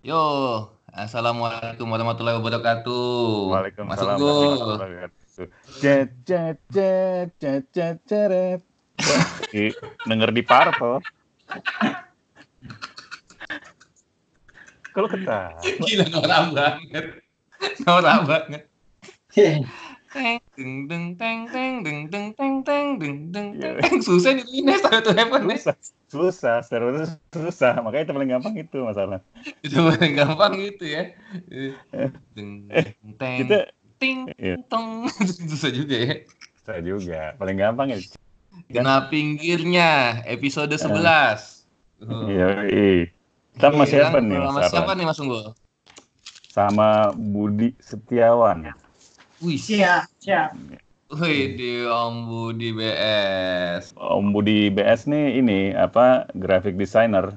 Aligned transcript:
Yo, 0.00 0.22
assalamualaikum 0.88 1.84
warahmatullahi 1.84 2.40
wabarakatuh. 2.40 3.52
Waalaikumsalam 3.52 4.16
Masuk 4.16 4.24
warahmatullahi 4.24 4.64
wabarakatuh. 4.64 5.52
Cet 5.84 6.16
cet 6.24 6.56
cet 6.72 7.36
cet 7.36 7.64
cet 7.76 8.00
ceret. 8.08 8.64
Denger 10.08 10.32
di 10.32 10.40
parto. 10.40 11.04
Kalau 14.96 15.12
ketawa. 15.12 15.60
Gila 15.60 16.08
norak 16.08 16.56
banget. 16.56 17.20
Norak 17.84 18.18
banget. 18.24 18.62
Teng 20.16 20.88
deng 20.88 21.04
teng 21.20 21.44
teng 21.52 21.72
deng 21.84 21.98
deng 22.08 22.26
teng 22.32 22.54
teng 22.64 22.86
deng 22.96 23.14
deng 23.28 23.46
teng 23.60 23.74
teng. 23.76 24.00
Susah 24.06 24.32
nih 24.32 24.48
ini 24.48 24.72
satu 24.80 25.12
heaven 25.12 25.44
nih. 25.44 25.60
Susah, 26.08 26.64
susah, 26.64 26.78
itu 26.80 27.04
susah. 27.36 27.72
Makanya 27.84 28.08
itu 28.08 28.12
paling 28.16 28.30
gampang 28.32 28.54
itu 28.56 28.78
masalah. 28.80 29.20
Itu 29.60 29.76
paling 29.84 30.12
gampang 30.16 30.52
gitu 30.56 30.84
ya. 30.88 31.12
Deng 32.32 32.64
deng 32.72 32.88
teng 33.20 33.36
Kita 33.44 33.58
ting 34.00 34.32
Iya. 34.40 34.56
tong. 34.72 35.04
Susah 35.52 35.68
juga 35.68 35.96
ya. 36.00 36.16
susah 36.64 36.78
juga. 36.80 37.20
Paling 37.36 37.56
gampang 37.60 37.86
ya. 37.92 37.98
Kena 38.72 39.12
pinggirnya 39.12 40.20
episode 40.24 40.72
11. 40.72 40.88
Oh. 42.08 42.24
Iya, 42.28 42.48
iya. 42.72 43.12
Kita 43.56 43.72
masih 43.72 44.04
apa 44.04 44.20
Lang, 44.20 44.28
nih, 44.32 44.38
Sama 44.40 44.60
siapa 44.68 44.92
nih 44.96 45.04
Mas 45.04 45.20
Unggul? 45.20 45.44
Sama 46.52 47.12
Budi 47.12 47.76
Setiawan. 47.80 48.72
Wih, 49.44 49.60
Siap, 49.60 50.08
siap. 50.16 50.56
Wih, 51.12 51.54
di 51.54 51.84
Om 51.84 52.14
Budi 52.26 52.72
BS. 52.72 53.92
Om 53.94 54.32
Budi 54.32 54.72
BS 54.72 55.04
nih 55.06 55.38
ini 55.38 55.70
apa 55.76 56.26
graphic 56.34 56.74
designer. 56.80 57.36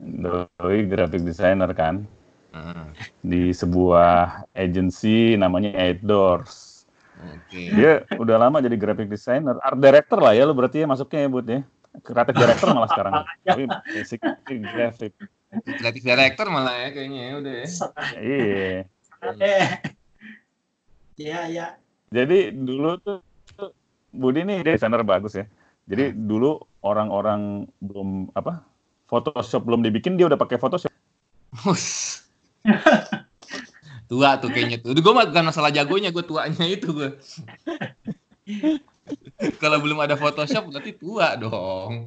Doi 0.00 0.84
graphic 0.88 1.24
designer 1.24 1.68
kan 1.76 2.08
Ah, 2.50 2.90
di 3.22 3.54
sebuah 3.54 4.42
agency 4.58 5.38
namanya 5.38 5.70
Eight 5.78 6.02
Doors. 6.02 6.82
Oke. 7.22 7.70
Dia 7.70 8.02
udah 8.18 8.36
lama 8.42 8.58
jadi 8.58 8.74
graphic 8.74 9.06
designer, 9.06 9.54
art 9.62 9.78
director 9.78 10.18
lah 10.18 10.34
ya 10.34 10.42
lo 10.48 10.50
berarti 10.50 10.82
ya 10.82 10.86
masuknya 10.90 11.20
ya 11.24 11.30
Bud 11.30 11.46
ya. 11.46 11.60
Creative 12.02 12.34
director 12.34 12.66
malah 12.74 12.90
sekarang. 12.90 13.12
Tapi 13.46 13.64
basic 13.94 14.18
graphic. 14.46 15.12
Kreatif 15.78 16.02
director 16.02 16.46
malah 16.50 16.74
ya 16.74 16.88
kayaknya 16.90 17.22
ya 17.22 17.34
udah 17.38 17.54
ya. 17.54 17.66
Iya. 18.18 18.78
Eh. 21.20 21.28
Ya, 21.28 21.44
ya. 21.52 21.66
Jadi 22.08 22.56
dulu 22.56 22.96
tuh 22.96 23.20
Budi 24.10 24.42
nih 24.42 24.64
dia 24.64 24.80
desainer 24.80 25.04
bagus 25.04 25.36
ya. 25.36 25.44
Jadi 25.84 26.16
dulu 26.16 26.56
orang-orang 26.80 27.68
belum 27.84 28.32
apa 28.32 28.64
Photoshop 29.04 29.68
belum 29.68 29.84
dibikin 29.84 30.16
dia 30.16 30.26
udah 30.26 30.40
pakai 30.40 30.56
Photoshop. 30.56 30.88
Tua 34.10 34.40
tuh 34.40 34.50
kayaknya 34.50 34.80
tuh. 34.82 34.96
Gue 34.96 35.12
bukan 35.12 35.44
masalah 35.44 35.70
jagonya, 35.70 36.10
gue 36.10 36.24
tuanya 36.24 36.66
itu 36.66 36.88
gue. 36.90 37.10
Kalau 39.56 39.80
belum 39.80 39.98
ada 40.04 40.14
Photoshop 40.14 40.68
berarti 40.68 40.92
tua 40.94 41.34
dong. 41.34 42.06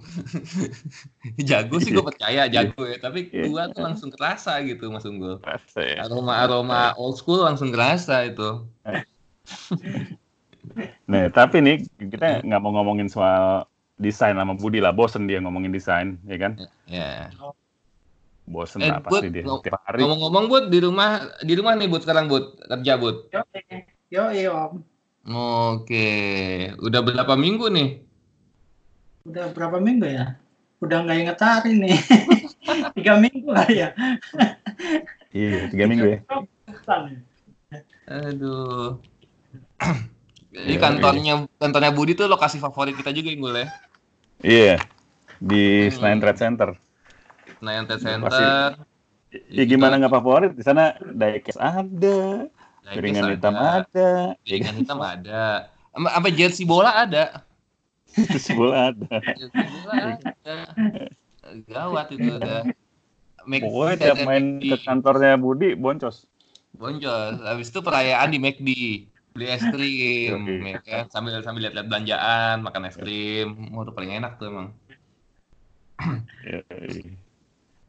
jago 1.49 1.81
sih 1.81 1.89
gue 1.89 2.05
percaya 2.05 2.45
jago 2.47 2.85
ya, 2.85 3.01
tapi 3.01 3.27
tua 3.27 3.67
tuh 3.73 3.81
langsung 3.81 4.13
kerasa 4.13 4.61
gitu 4.61 4.93
Mas 4.93 5.03
Unggul. 5.03 5.41
Aroma-aroma 5.99 6.93
old 6.95 7.17
school 7.17 7.41
langsung 7.41 7.73
kerasa 7.73 8.29
itu. 8.29 8.69
Nah, 11.09 11.27
tapi 11.33 11.59
nih 11.59 11.77
kita 11.99 12.45
nggak 12.45 12.61
mau 12.61 12.71
ngomongin 12.79 13.09
soal 13.11 13.67
desain 13.97 14.37
sama 14.37 14.53
Budi 14.55 14.79
lah. 14.79 14.95
Bosen 14.95 15.25
dia 15.27 15.41
ngomongin 15.41 15.73
desain, 15.73 16.21
ya 16.29 16.37
kan? 16.39 16.55
Ya. 16.87 17.33
Bosen 18.43 18.83
Eh, 18.83 18.91
lah 18.91 18.99
pasti 18.99 19.27
dia. 19.31 19.43
Tiap 19.43 19.81
hari. 19.87 20.03
Ngomong-ngomong 20.03 20.45
Bud 20.51 20.65
di 20.67 20.79
rumah 20.83 21.31
di 21.41 21.53
rumah 21.55 21.73
nih 21.79 21.87
Bud 21.87 22.03
sekarang 22.03 22.27
Bud 22.27 22.59
kerja 22.67 22.93
Bud. 22.99 23.31
Yo, 23.31 23.41
yo, 24.11 24.23
yo, 24.29 24.51
Om. 24.53 24.92
Oke, 25.23 26.07
udah 26.83 26.99
berapa 26.99 27.33
minggu 27.39 27.71
nih? 27.71 27.89
Udah 29.23 29.55
berapa 29.55 29.79
minggu 29.79 30.03
ya? 30.03 30.35
Udah 30.83 30.97
nggak 31.07 31.17
inget 31.23 31.39
hari 31.39 31.79
nih. 31.79 31.95
Tiga 32.99 33.15
minggu 33.15 33.47
lah 33.47 33.67
ya. 33.71 33.95
Iya, 35.31 35.71
tiga 35.71 35.85
minggu 35.87 36.07
ya. 36.11 36.19
Aduh. 38.05 38.99
Ini 40.53 40.75
Iya, 40.75 40.79
kantornya 40.79 41.33
kantornya 41.57 41.91
Budi 41.95 42.13
tuh 42.13 42.27
lokasi 42.29 42.61
favorit 42.61 42.93
kita 42.93 43.09
juga 43.15 43.31
Inggul 43.31 43.63
ya. 43.63 43.67
Iya. 44.43 44.75
Di 45.39 45.87
Hmm. 45.87 45.93
Senayan 45.97 46.19
Trade 46.19 46.39
Center. 46.39 46.69
Senayan 47.57 47.83
Trade 47.87 48.03
Center. 48.03 48.69
Ya 49.49 49.63
gimana 49.65 49.97
nggak 49.97 50.13
favorit? 50.13 50.51
Di 50.53 50.61
sana 50.61 50.93
diecast 50.99 51.57
ada, 51.57 52.45
Ada, 52.83 52.99
hitam 53.31 53.55
ada, 53.55 54.09
Piringan 54.43 54.75
hitam 54.83 54.99
ada. 54.99 55.71
Sampai 55.93 56.11
sampai 56.11 56.31
jersey 56.35 56.65
bola 56.67 56.91
ada. 56.91 57.45
terus 58.13 58.47
bola 58.53 58.91
ada. 58.91 59.15
Jersey 59.39 59.63
bola 59.63 59.93
ada. 60.19 60.55
Gawat 61.69 62.07
itu 62.11 62.29
udah. 62.37 62.61
Make- 63.43 63.63
Pokoknya 63.67 63.95
tiap 63.99 64.17
main 64.23 64.59
ke 64.63 64.75
kantornya 64.83 65.35
Budi 65.35 65.75
boncos. 65.75 66.27
Boncos. 66.75 67.43
Habis 67.43 67.71
itu 67.71 67.79
perayaan 67.83 68.31
di 68.31 68.39
McD. 68.39 68.69
Beli 69.33 69.49
es 69.49 69.65
krim, 69.65 70.45
Yoi. 70.45 70.77
ya 70.77 70.79
kan? 70.85 71.03
Sambil 71.09 71.41
sambil 71.41 71.65
lihat-lihat 71.65 71.89
belanjaan, 71.89 72.61
makan 72.61 72.85
es 72.85 72.95
krim. 72.95 73.73
Oh, 73.73 73.81
itu 73.81 73.91
paling 73.91 74.13
enak 74.21 74.37
tuh 74.37 74.45
emang. 74.53 74.67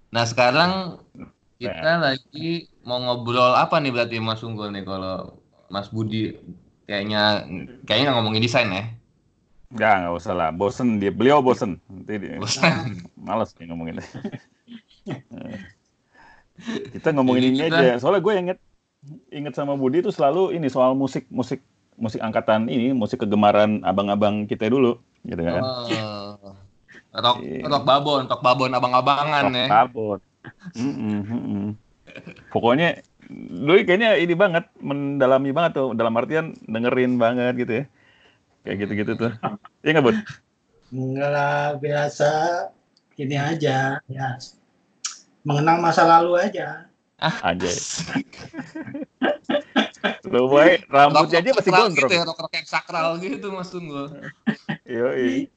Nah 0.09 0.25
sekarang 0.25 1.03
kita 1.59 1.93
lagi 2.03 2.69
mau 2.83 2.99
ngobrol 3.01 3.55
apa 3.55 3.79
nih 3.81 3.95
berarti 3.95 4.17
Mas 4.21 4.43
Unggul 4.43 4.75
nih 4.75 4.85
kalau 4.85 5.39
Mas 5.71 5.89
Budi 5.89 6.35
kayaknya 6.85 7.49
kayaknya 7.89 8.13
nggak 8.13 8.17
ngomongin 8.21 8.45
desain 8.45 8.69
ya? 8.71 8.85
Enggak, 9.75 9.95
nggak 10.07 10.15
usah 10.15 10.35
lah. 10.39 10.49
Bosen 10.55 11.03
dia, 11.03 11.11
beliau 11.11 11.43
bosen. 11.43 11.83
Nanti 11.91 12.15
dia, 12.21 12.39
Bosan. 12.39 12.95
males 13.19 13.51
nih 13.59 13.67
ngomongin. 13.73 13.99
kita 16.95 17.09
ngomongin 17.11 17.51
ini 17.51 17.67
kita- 17.67 17.83
aja. 17.83 17.95
Soalnya 17.99 18.23
gue 18.23 18.35
inget 18.39 18.59
inget 19.35 19.53
sama 19.57 19.75
Budi 19.75 20.01
itu 20.01 20.15
selalu 20.15 20.55
ini 20.55 20.71
soal 20.71 20.95
musik 20.95 21.27
musik 21.29 21.61
musik 21.99 22.23
angkatan 22.23 22.71
ini 22.71 22.95
musik 22.95 23.23
kegemaran 23.23 23.83
abang-abang 23.83 24.47
kita 24.47 24.71
dulu 24.71 24.99
gitu 25.27 25.43
kan. 25.43 25.63
Oh. 25.63 26.55
Rock 27.15 27.39
rock 27.43 27.85
babon, 27.87 28.27
rock 28.27 28.43
babon 28.43 28.71
abang-abangan 28.75 29.45
ya. 29.55 29.67
Kabut. 29.71 30.21
Mm-mm, 30.77 31.19
mm-mm. 31.25 31.67
Pokoknya 32.53 33.01
Doi 33.65 33.89
kayaknya 33.89 34.21
ini 34.21 34.37
banget, 34.37 34.69
mendalami 34.85 35.51
banget 35.57 35.81
tuh, 35.81 35.97
dalam 35.97 36.13
artian 36.21 36.53
dengerin 36.69 37.17
banget 37.17 37.57
gitu 37.57 37.73
ya. 37.81 37.85
Kayak 38.65 38.77
gitu-gitu 38.85 39.13
tuh. 39.17 39.33
Iya 39.81 39.91
nggak, 39.97 40.05
Bud? 40.05 40.17
Enggak 40.93 41.31
lah, 41.33 41.65
biasa. 41.81 42.33
Ini 43.17 43.37
aja, 43.41 43.97
ya. 44.05 44.29
Mengenang 45.45 45.81
masa 45.81 46.05
lalu 46.05 46.37
aja. 46.37 46.89
Aja. 47.21 47.71
Lu 50.29 50.49
boy, 50.49 50.81
rambutnya 50.89 51.41
aja 51.41 51.51
masih 51.57 51.73
gondrong. 51.73 52.11
gitu 52.11 52.15
ya, 52.21 52.25
rock 52.29 52.53
yang 52.53 52.69
sakral 52.69 53.17
gitu 53.21 53.49
Mas 53.53 53.73
Unggul. 53.73 54.21
Yoi. 54.85 55.49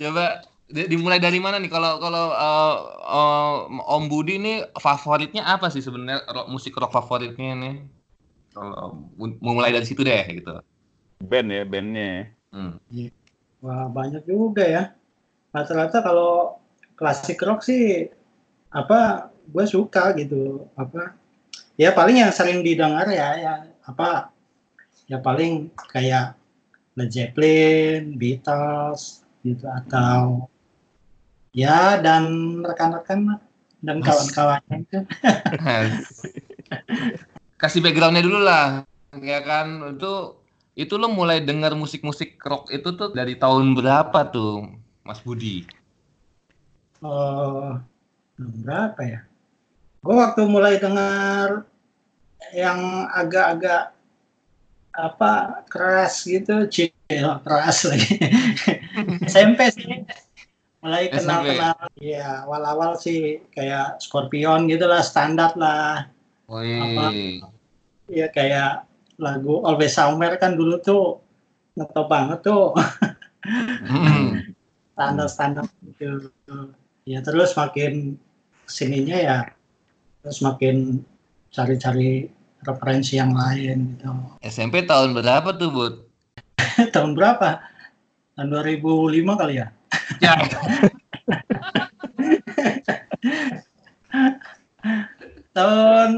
Coba 0.00 0.48
dimulai 0.68 1.16
dari 1.16 1.40
mana 1.40 1.56
nih 1.56 1.72
kalau 1.72 1.96
kalau 1.96 2.24
eh, 2.36 2.76
eh, 3.08 3.54
Om 3.88 4.04
Budi 4.12 4.36
nih 4.36 4.56
favoritnya 4.76 5.48
apa 5.48 5.72
sih 5.72 5.80
sebenarnya 5.80 6.28
rock, 6.28 6.46
musik 6.52 6.76
rock 6.76 6.92
favoritnya 6.92 7.56
nih? 7.56 7.74
Kalau 8.52 9.08
mu- 9.16 9.40
mulai 9.40 9.72
dari 9.72 9.88
situ 9.88 10.04
deh 10.04 10.24
gitu. 10.28 10.60
Band 11.24 11.48
ya, 11.50 11.62
bandnya. 11.64 12.32
Hmm. 12.52 12.76
Wah, 13.64 13.88
banyak 13.90 14.22
juga 14.28 14.64
ya. 14.64 14.82
Rata-rata 15.50 16.04
kalau 16.04 16.60
klasik 16.98 17.40
rock 17.40 17.64
sih 17.64 18.12
apa 18.68 19.32
gue 19.48 19.64
suka 19.64 20.12
gitu 20.20 20.68
apa 20.76 21.16
ya 21.80 21.88
paling 21.96 22.20
yang 22.20 22.28
sering 22.28 22.60
didengar 22.60 23.08
ya 23.08 23.32
ya 23.40 23.54
apa 23.88 24.28
ya 25.08 25.16
paling 25.24 25.72
kayak 25.88 26.36
Led 26.98 27.14
Zeppelin, 27.14 28.18
Beatles 28.18 29.22
gitu 29.46 29.64
atau 29.70 30.50
ya 31.58 31.98
dan 31.98 32.22
rekan-rekan 32.62 33.42
dan 33.82 33.98
kawan-kawannya 33.98 34.86
itu 34.86 34.98
Kasih 37.58 37.82
backgroundnya 37.82 38.22
dulu 38.22 38.38
lah, 38.38 38.86
ya 39.18 39.42
kan? 39.42 39.98
Itu 39.98 40.38
itu 40.78 40.94
lo 40.94 41.10
mulai 41.10 41.42
dengar 41.42 41.74
musik-musik 41.74 42.38
rock 42.38 42.70
itu 42.70 42.94
tuh 42.94 43.10
dari 43.10 43.34
tahun 43.34 43.74
berapa 43.74 44.30
tuh, 44.30 44.78
Mas 45.02 45.18
Budi? 45.18 45.66
oh 47.02 47.78
berapa 48.38 49.00
ya? 49.02 49.20
Gue 50.06 50.14
waktu 50.14 50.46
mulai 50.46 50.78
dengar 50.78 51.66
yang 52.54 53.10
agak-agak 53.10 53.90
apa 54.94 55.62
keras 55.66 56.22
gitu, 56.22 56.70
cil 56.70 56.94
keras 57.42 57.90
lagi. 57.90 58.22
SMP 59.30 59.66
sih, 59.74 60.06
mulai 60.78 61.10
kenal 61.10 61.42
kenal 61.42 61.74
ya 61.98 62.46
awal 62.46 62.62
awal 62.62 62.90
sih 62.94 63.42
kayak 63.50 63.98
Scorpion 63.98 64.70
gitulah 64.70 65.02
standar 65.02 65.54
lah. 65.58 66.06
Wih. 66.48 67.42
ya 68.08 68.30
kayak 68.32 68.88
lagu 69.20 69.60
Always 69.66 69.92
Somewhere 69.92 70.38
kan 70.40 70.54
dulu 70.54 70.78
tuh 70.80 71.20
ngetop 71.74 72.06
banget 72.06 72.40
tuh. 72.46 72.72
Hmm. 73.84 74.54
standar 74.94 75.28
standar 75.28 75.64
gitu. 75.82 76.30
Ya 77.02 77.18
terus 77.26 77.58
makin 77.58 78.16
ke 78.64 78.70
sininya 78.70 79.18
ya 79.18 79.38
terus 80.22 80.38
makin 80.44 81.02
cari-cari 81.50 82.30
referensi 82.62 83.18
yang 83.18 83.34
lain 83.34 83.98
gitu. 83.98 84.10
SMP 84.44 84.84
tahun 84.84 85.14
berapa 85.14 85.56
tuh, 85.56 85.70
Bud? 85.70 85.94
tahun 86.94 87.14
berapa? 87.14 87.62
Tahun 88.34 88.48
2005 88.50 89.40
kali 89.40 89.54
ya 89.58 89.77
Ya. 90.18 90.34
tahun 95.54 96.10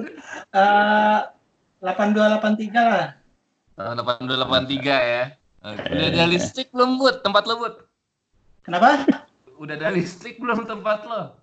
eh, 0.52 1.20
8283 1.80 2.76
lah 2.76 3.06
Tahun 3.76 3.96
8283 4.04 4.84
ya. 4.84 5.24
Oke. 5.64 5.88
Udah 5.88 6.08
ada 6.12 6.24
listrik 6.28 6.68
belum, 6.72 7.00
Bud? 7.00 7.24
Tempat 7.24 7.48
lo, 7.48 7.54
Bud? 7.60 7.74
kenapa 8.64 9.04
Udah 9.56 9.76
ada 9.76 9.88
listrik 9.92 10.36
belum 10.40 10.68
tempat 10.68 11.08
lo? 11.08 11.40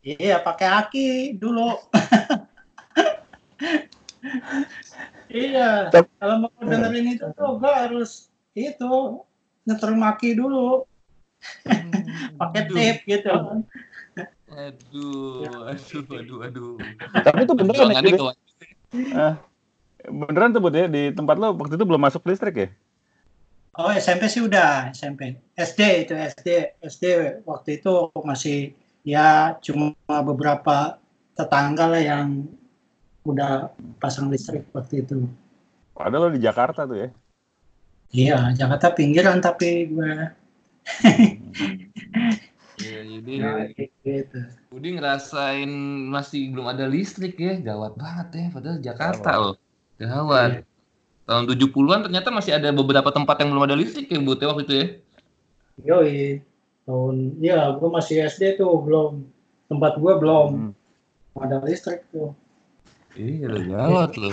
iya 0.00 0.40
pakai 0.40 0.68
aki 0.68 1.36
dulu 1.36 1.76
iya 5.28 5.92
kalau 5.92 6.48
mau 6.48 6.52
dengerin 6.64 7.20
itu 7.20 7.26
tuh 7.36 7.60
gue 7.60 7.72
harus 7.72 8.32
itu 8.56 9.20
nyetrum 9.68 10.00
aki 10.00 10.34
dulu 10.34 10.88
pakai 12.40 12.62
tape 12.68 13.00
gitu 13.06 13.30
Aduh, 14.50 15.46
aduh, 15.70 16.02
aduh, 16.10 16.38
aduh. 16.42 16.74
Tapi 17.22 17.46
itu 17.46 17.54
beneran 17.54 17.94
ya, 17.94 18.02
ya? 18.02 18.34
Ah, 19.14 19.34
beneran 20.10 20.50
tuh 20.50 20.60
ya 20.74 20.90
di 20.90 21.14
tempat 21.14 21.38
lo 21.38 21.54
waktu 21.54 21.78
itu 21.78 21.86
belum 21.86 22.02
masuk 22.02 22.26
listrik 22.26 22.56
ya? 22.58 22.68
oh 23.78 23.90
SMP 23.94 24.26
sih 24.26 24.42
udah 24.42 24.90
SMP 24.90 25.38
SD 25.54 25.80
itu 26.08 26.14
SD 26.16 26.48
SD 26.82 27.04
waktu 27.46 27.78
itu 27.78 28.10
masih 28.26 28.74
ya 29.06 29.54
cuma 29.62 29.94
beberapa 30.26 30.98
tetangga 31.38 31.86
lah 31.86 32.02
yang 32.02 32.44
udah 33.22 33.70
pasang 34.02 34.32
listrik 34.32 34.66
waktu 34.74 35.04
itu 35.06 35.28
Padahal 35.94 36.32
lo 36.32 36.36
di 36.36 36.40
Jakarta 36.40 36.88
tuh 36.88 36.96
ya. 36.96 37.08
iya 38.10 38.38
Jakarta 38.56 38.90
pinggiran 38.96 39.38
tapi 39.38 39.92
gue 39.92 40.12
Iya, 42.80 43.00
jadi 43.04 43.32
ya, 43.36 43.52
gitu 43.76 44.40
Budi 44.72 44.96
ngerasain 44.96 45.68
masih 46.08 46.54
belum 46.54 46.72
ada 46.72 46.88
listrik 46.88 47.36
ya, 47.36 47.60
gawat 47.60 47.98
banget 47.98 48.28
ya. 48.32 48.46
Padahal 48.54 48.78
Jakarta 48.80 49.30
loh, 49.36 49.56
gawat. 50.00 50.64
Tahun 51.28 51.44
70-an 51.46 52.08
ternyata 52.08 52.28
masih 52.32 52.56
ada 52.56 52.72
beberapa 52.72 53.12
tempat 53.12 53.36
yang 53.44 53.52
belum 53.52 53.66
ada 53.68 53.76
listrik 53.76 54.08
ya, 54.08 54.18
Bud, 54.18 54.40
ya, 54.40 54.46
waktu 54.48 54.62
itu 54.64 54.74
ya. 54.74 54.86
Yoi, 55.80 56.40
tahun 56.88 57.16
ya 57.40 57.58
gue 57.76 57.88
masih 57.92 58.26
SD 58.28 58.60
tuh 58.60 58.80
belum 58.80 59.24
tempat 59.68 60.00
gue 60.00 60.12
belum 60.16 60.72
Hmm. 61.36 61.42
ada 61.42 61.62
listrik 61.62 62.04
tuh. 62.10 62.34
Iya, 63.14 63.60
gawat 63.68 64.16
loh. 64.16 64.32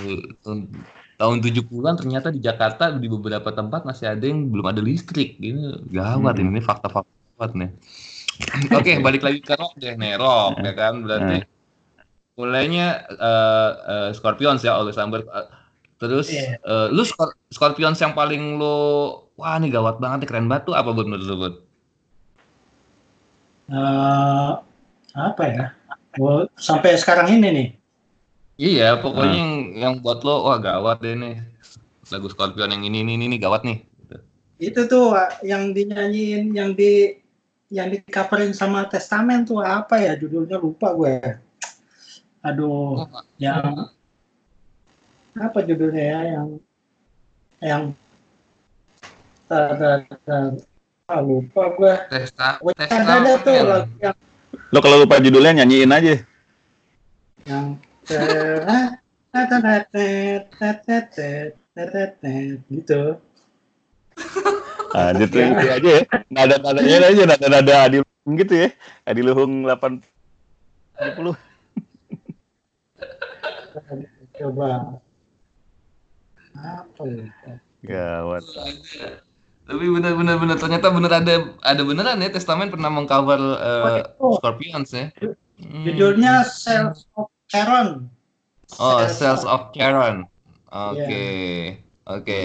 Tahun, 1.17 1.41
tahun 1.41 1.49
70-an 1.49 1.95
ternyata 1.97 2.29
di 2.29 2.37
Jakarta 2.37 2.93
di 2.93 3.09
beberapa 3.09 3.49
tempat 3.49 3.89
masih 3.89 4.13
ada 4.13 4.21
yang 4.21 4.53
belum 4.53 4.69
ada 4.69 4.81
listrik. 4.85 5.41
Ini 5.41 5.89
gawat 5.89 6.37
Hmm. 6.37 6.53
ini 6.53 6.61
fakta-fakta 6.61 7.09
gawat 7.37 7.51
nih. 7.57 7.69
Oke, 8.77 9.01
balik 9.01 9.25
lagi 9.25 9.41
ke 9.41 9.57
rock 9.57 9.73
deh 9.81 9.97
nih, 9.97 10.13
rock 10.21 10.61
ya 10.61 10.73
kan 10.77 11.01
berarti 11.01 11.41
mulainya 12.37 13.01
eh, 13.09 13.71
eh, 13.89 14.09
Scorpions 14.13 14.61
ya, 14.61 14.77
Always 14.77 14.93
Somewhere. 14.93 15.25
Eh, 15.25 15.47
Terus 15.97 16.29
Iya. 16.29 16.61
eh, 16.61 16.87
lu 16.93 17.01
Scor- 17.01 17.33
Scorpions 17.49 17.97
yang 17.97 18.13
paling 18.13 18.61
lu 18.61 18.77
wah 19.33 19.57
nih 19.57 19.73
gawat 19.73 19.97
banget 19.97 20.21
nih 20.21 20.29
keren 20.29 20.45
banget 20.45 20.69
tuh 20.69 20.77
apa 20.77 20.93
Bud 20.93 21.09
menurut 21.09 21.25
lu? 21.25 21.49
Eh, 23.73 24.51
apa 25.17 25.43
ya? 25.49 25.65
Sampai 26.57 26.93
sekarang 27.01 27.33
ini 27.33 27.47
nih. 27.49 27.67
Iya, 28.57 28.97
pokoknya 28.97 29.29
Ah. 29.29 29.37
yang 29.37 29.51
yang 29.77 29.93
buat 30.01 30.21
lo 30.21 30.43
wah 30.43 30.57
gawat 30.57 30.97
deh 30.99 31.13
nih. 31.13 31.37
Lagu 32.09 32.25
Scorpion 32.27 32.71
yang 32.71 32.81
ini 32.81 33.05
ini 33.05 33.13
ini, 33.13 33.25
ini 33.27 33.37
gawat 33.37 33.61
nih. 33.61 33.85
Itu 34.57 34.89
tuh 34.89 35.13
yang 35.45 35.69
dinyanyiin 35.71 36.49
yang 36.51 36.73
di 36.73 37.21
yang 37.69 37.91
di 37.91 38.01
coverin 38.01 38.51
sama 38.51 38.87
Testament 38.87 39.45
tuh 39.45 39.61
apa 39.61 39.99
ya 39.99 40.17
judulnya 40.17 40.57
lupa 40.57 40.89
gue. 40.91 41.15
Aduh, 42.41 43.05
Oh, 43.05 43.21
yang 43.37 43.91
apa 45.35 45.59
judulnya 45.61 46.01
ya 46.01 46.19
yang 46.33 46.47
yang. 47.61 47.83
Ah, 51.07 51.21
lupa 51.21 51.63
gue. 51.71 51.93
Testa, 52.09 52.57
Pokoknya 52.59 52.83
ada 52.83 53.31
tuh 53.39 53.53
Testament. 53.53 53.67
lagu 53.69 53.93
yang 54.01 54.15
Lo 54.67 54.79
kalau 54.81 54.97
lupa 54.99 55.15
judulnya 55.21 55.61
nyanyiin 55.61 55.91
aja. 55.91 56.15
yang 57.45 57.79
eh, 58.07 58.63
gitu. 62.71 63.19
Nah, 64.95 65.11
gitu 65.13 65.35
itu 65.37 65.67
aja 65.67 65.89
ya. 66.01 66.03
Nada 66.31 66.55
nadanya 66.57 66.97
aja 67.11 67.23
nada 67.27 67.47
nada 67.51 67.73
adi 67.85 67.97
luhung 68.01 68.33
gitu 68.39 68.53
ya. 68.55 68.69
Adi 69.03 69.21
luhung 69.21 69.67
8 69.67 70.01
70. 70.97 71.35
Coba 74.37 74.97
apa 76.57 77.03
ya? 77.05 77.29
Gawat. 77.85 78.43
Tapi 79.67 79.83
benar-benar 79.91 80.35
benar 80.39 80.57
ternyata 80.57 80.87
benar 80.89 81.11
ada 81.21 81.35
ada 81.61 81.81
beneran 81.83 82.23
ya 82.23 82.31
Testament 82.31 82.71
pernah 82.71 82.89
mengcover 82.89 83.37
eh, 83.59 84.01
Oh. 84.17 84.39
Scorpions 84.39 84.89
ya. 84.95 85.11
Hmm. 85.59 85.83
Judulnya 85.85 86.47
Cells 86.47 87.05
of 87.19 87.29
Charon. 87.47 88.11
Oh, 88.75 88.99
Cells 89.07 89.47
of- 89.47 89.71
Charon. 89.71 90.27
Oke. 90.67 91.25
Oke. 92.03 92.39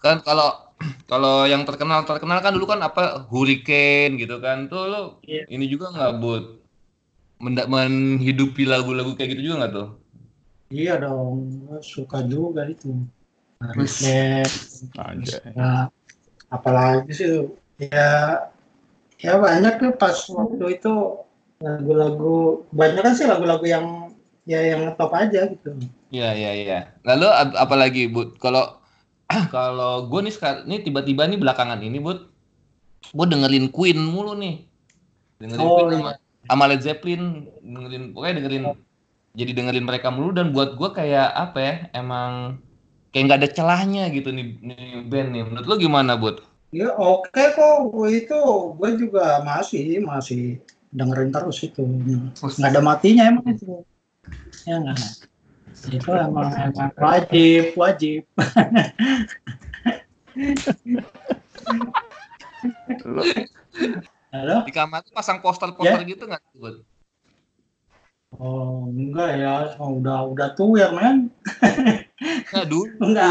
Kan 0.00 0.24
kalau 0.24 0.72
kalau 1.06 1.44
yang 1.46 1.62
terkenal 1.68 2.02
terkenal 2.08 2.40
kan 2.40 2.50
dulu 2.56 2.66
kan 2.66 2.80
apa 2.82 3.28
Hurricane 3.28 4.16
gitu 4.16 4.40
kan. 4.40 4.66
Tuh 4.72 4.88
lo 4.88 5.00
Iya. 5.28 5.44
ini 5.52 5.68
juga 5.68 5.92
nggak 5.92 6.12
buat 6.18 6.44
menghidupi 7.42 8.64
lagu-lagu 8.64 9.14
kayak 9.14 9.36
gitu 9.36 9.52
juga 9.52 9.56
nggak 9.64 9.72
tuh? 9.76 9.88
Iya 10.72 10.96
dong, 10.96 11.52
suka 11.84 12.24
juga 12.24 12.64
itu. 12.64 12.96
Hurricane, 13.62 14.42
ya, 15.54 15.86
apalagi 16.50 17.14
sih 17.14 17.46
ya 17.78 18.42
ya 19.22 19.32
banyak 19.38 19.78
tuh 19.78 19.92
pas 19.94 20.18
waktu 20.18 20.82
itu 20.82 20.94
lagu-lagu 21.62 22.66
banyak 22.74 23.02
kan 23.06 23.14
sih 23.14 23.30
lagu-lagu 23.30 23.62
yang 23.62 24.10
ya 24.42 24.60
yang 24.74 24.82
top 24.98 25.12
aja 25.14 25.46
gitu. 25.46 25.70
Iya 26.12 26.28
iya 26.36 26.50
iya. 26.58 26.78
Lalu 27.06 27.26
ap- 27.30 27.58
apalagi 27.58 28.10
Bud? 28.10 28.36
Kalau 28.42 28.82
kalau 29.54 30.06
gue 30.10 30.20
nih 30.28 30.34
sekarang 30.34 30.68
ini 30.68 30.76
tiba-tiba 30.84 31.24
nih 31.30 31.38
belakangan 31.40 31.80
ini 31.80 31.98
Bud, 32.02 32.18
gue 33.16 33.26
dengerin 33.28 33.66
Queen 33.72 33.98
mulu 34.02 34.34
nih. 34.36 34.66
Dengerin 35.40 35.68
Oh, 35.68 35.74
Queen 35.76 35.90
sama, 35.98 36.12
sama 36.46 36.64
Led 36.70 36.82
Zeppelin, 36.82 37.22
dengerin 37.62 38.04
pokoknya 38.14 38.34
dengerin 38.42 38.64
jadi 39.32 39.50
dengerin 39.56 39.86
mereka 39.88 40.08
mulu 40.12 40.30
dan 40.36 40.52
buat 40.52 40.76
gue 40.76 40.90
kayak 40.92 41.28
apa 41.32 41.58
ya? 41.62 41.74
Emang 41.96 42.60
kayak 43.10 43.24
nggak 43.28 43.40
ada 43.44 43.50
celahnya 43.50 44.04
gitu 44.12 44.28
nih, 44.34 44.46
nih 44.60 45.06
band 45.08 45.28
nih. 45.32 45.42
Menurut 45.48 45.66
lo 45.68 45.76
gimana 45.80 46.14
Bud? 46.18 46.42
Ya 46.72 46.88
oke 46.96 47.42
kok, 47.52 47.76
gue 47.92 48.08
itu 48.24 48.38
gue 48.80 48.90
juga 48.96 49.44
masih 49.44 50.00
masih 50.00 50.56
dengerin 50.92 51.28
terus 51.32 51.60
itu. 51.64 51.84
Nggak 51.84 52.70
ada 52.72 52.80
matinya 52.80 53.24
emang 53.28 53.46
itu. 53.52 53.84
Ya 54.68 54.76
nggak. 54.78 54.98
Itu 55.90 56.10
emang, 56.14 56.52
emang 56.54 56.92
wajib 57.00 57.74
wajib. 57.74 58.22
Lo 63.02 63.22
Halo? 64.32 64.64
Di 64.64 64.72
kamar 64.72 65.04
tuh 65.04 65.12
pasang 65.12 65.44
poster-poster 65.44 66.00
gitu 66.08 66.24
nggak 66.24 66.40
Bud? 66.56 66.80
Oh 68.40 68.88
enggak 68.88 69.44
ya, 69.44 69.76
oh, 69.76 70.00
udah 70.00 70.24
udah 70.32 70.48
tuh 70.56 70.80
ya 70.80 70.88
men. 70.88 71.28
Nah 72.48 72.64
dulu. 72.64 72.88
Enggak. 73.04 73.28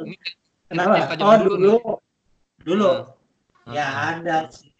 Ini 0.00 0.16
Kenapa? 0.72 1.12
zaman 1.12 1.20
Oh 1.20 1.36
dulu 1.44 1.56
dulu, 1.60 1.76
dulu. 2.64 2.92
Hmm. 3.68 3.74
Ya 3.76 4.16
ada 4.16 4.48
sih, 4.48 4.72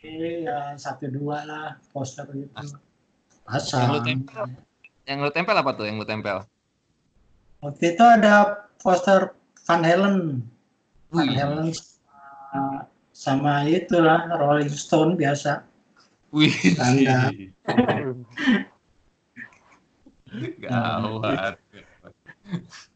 ya 0.49 0.73
satu 0.81 1.12
dua 1.12 1.45
lah 1.45 1.76
poster 1.93 2.25
gitu. 2.33 2.49
Yang 2.57 2.73
lu 2.73 2.81
Pasang. 3.45 4.00
tempel, 4.07 4.47
yang 5.11 5.26
lu 5.26 5.31
tempel 5.35 5.59
apa 5.59 5.75
tuh? 5.75 5.90
Yang 5.90 6.07
lu 6.07 6.07
tempel? 6.07 6.47
Waktu 7.67 7.99
itu 7.99 8.05
ada 8.07 8.62
poster 8.79 9.35
Van 9.67 9.83
Halen, 9.83 10.47
Van 11.11 11.26
Wih. 11.26 11.35
Halen 11.35 11.75
sama, 11.75 12.87
sama 13.11 13.67
itulah 13.67 14.31
Rolling 14.38 14.71
Stone 14.71 15.19
biasa. 15.19 15.67
Wih. 16.31 16.55
Standar. 16.55 17.35
Gawat. 20.62 21.59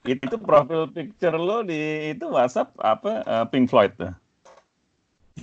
Itu 0.06 0.38
profil 0.38 0.86
picture 0.94 1.34
lo 1.34 1.66
di 1.66 2.14
itu 2.14 2.30
WhatsApp 2.30 2.78
apa 2.78 3.26
eh, 3.26 3.44
Pink 3.50 3.66
Floyd 3.66 3.90
tuh? 3.98 4.14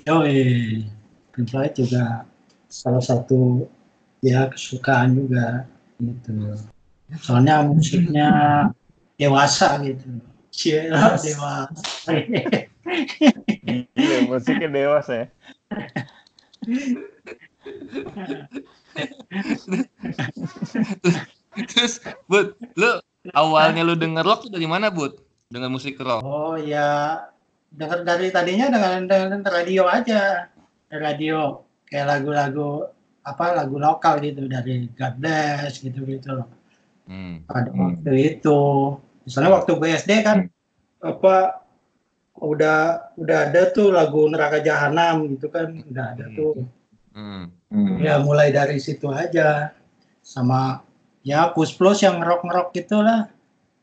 Yoi, 0.07 0.87
Pink 1.35 1.51
Floyd 1.51 1.75
juga 1.75 2.23
salah 2.71 3.03
satu 3.03 3.67
ya 4.23 4.47
kesukaan 4.47 5.19
juga 5.19 5.67
gitu. 6.01 6.57
Soalnya 7.21 7.61
musiknya 7.61 8.29
dewasa 9.21 9.77
gitu. 9.85 10.19
Cila 10.51 11.15
dewasa. 11.21 12.11
Iya, 13.95 14.17
musiknya 14.25 14.67
dewasa 14.67 15.13
ya. 15.13 15.25
Terus, 21.71 22.03
Bud, 22.27 22.57
lu 22.75 22.91
awalnya 23.31 23.85
lu 23.85 23.95
denger 23.95 24.25
rock 24.25 24.47
tuh 24.47 24.51
dari 24.51 24.67
mana, 24.67 24.91
Bud? 24.91 25.19
Dengan 25.51 25.71
musik 25.71 25.99
rock. 25.99 26.23
Oh 26.23 26.55
ya, 26.55 27.19
dengar 27.71 28.03
dari 28.07 28.31
tadinya 28.31 28.71
dengan 28.71 29.07
dengan 29.07 29.43
radio 29.43 29.83
aja, 29.87 30.47
radio 30.91 31.63
kayak 31.87 32.07
lagu-lagu 32.07 32.87
apa 33.21 33.53
lagu 33.53 33.77
lokal 33.77 34.17
gitu 34.19 34.49
dari 34.49 34.89
God 34.97 35.13
Bless 35.21 35.77
gitu 35.77 36.01
gitu 36.05 36.29
loh. 36.41 36.49
Hmm. 37.05 37.45
Pada 37.45 37.69
Hmm. 37.69 37.97
waktu 38.01 38.11
itu, 38.37 38.59
misalnya 39.25 39.51
waktu 39.61 39.71
gue 39.77 39.89
SD 39.93 40.11
kan 40.25 40.37
apa 41.01 41.61
udah 42.41 43.11
udah 43.17 43.37
ada 43.49 43.69
tuh 43.69 43.93
lagu 43.93 44.25
Neraka 44.25 44.61
Jahanam 44.61 45.29
gitu 45.37 45.49
kan 45.53 45.69
udah 45.85 46.05
ada 46.17 46.25
Hmm. 46.29 46.35
tuh. 46.37 46.53
Hmm. 47.11 47.45
Ya 48.01 48.17
mulai 48.23 48.49
dari 48.49 48.79
situ 48.81 49.05
aja 49.11 49.75
sama 50.25 50.81
ya 51.21 51.51
Kus 51.53 51.75
Plus 51.75 52.01
yang 52.01 52.17
rock 52.23 52.41
rock 52.47 52.73
gitulah. 52.73 53.29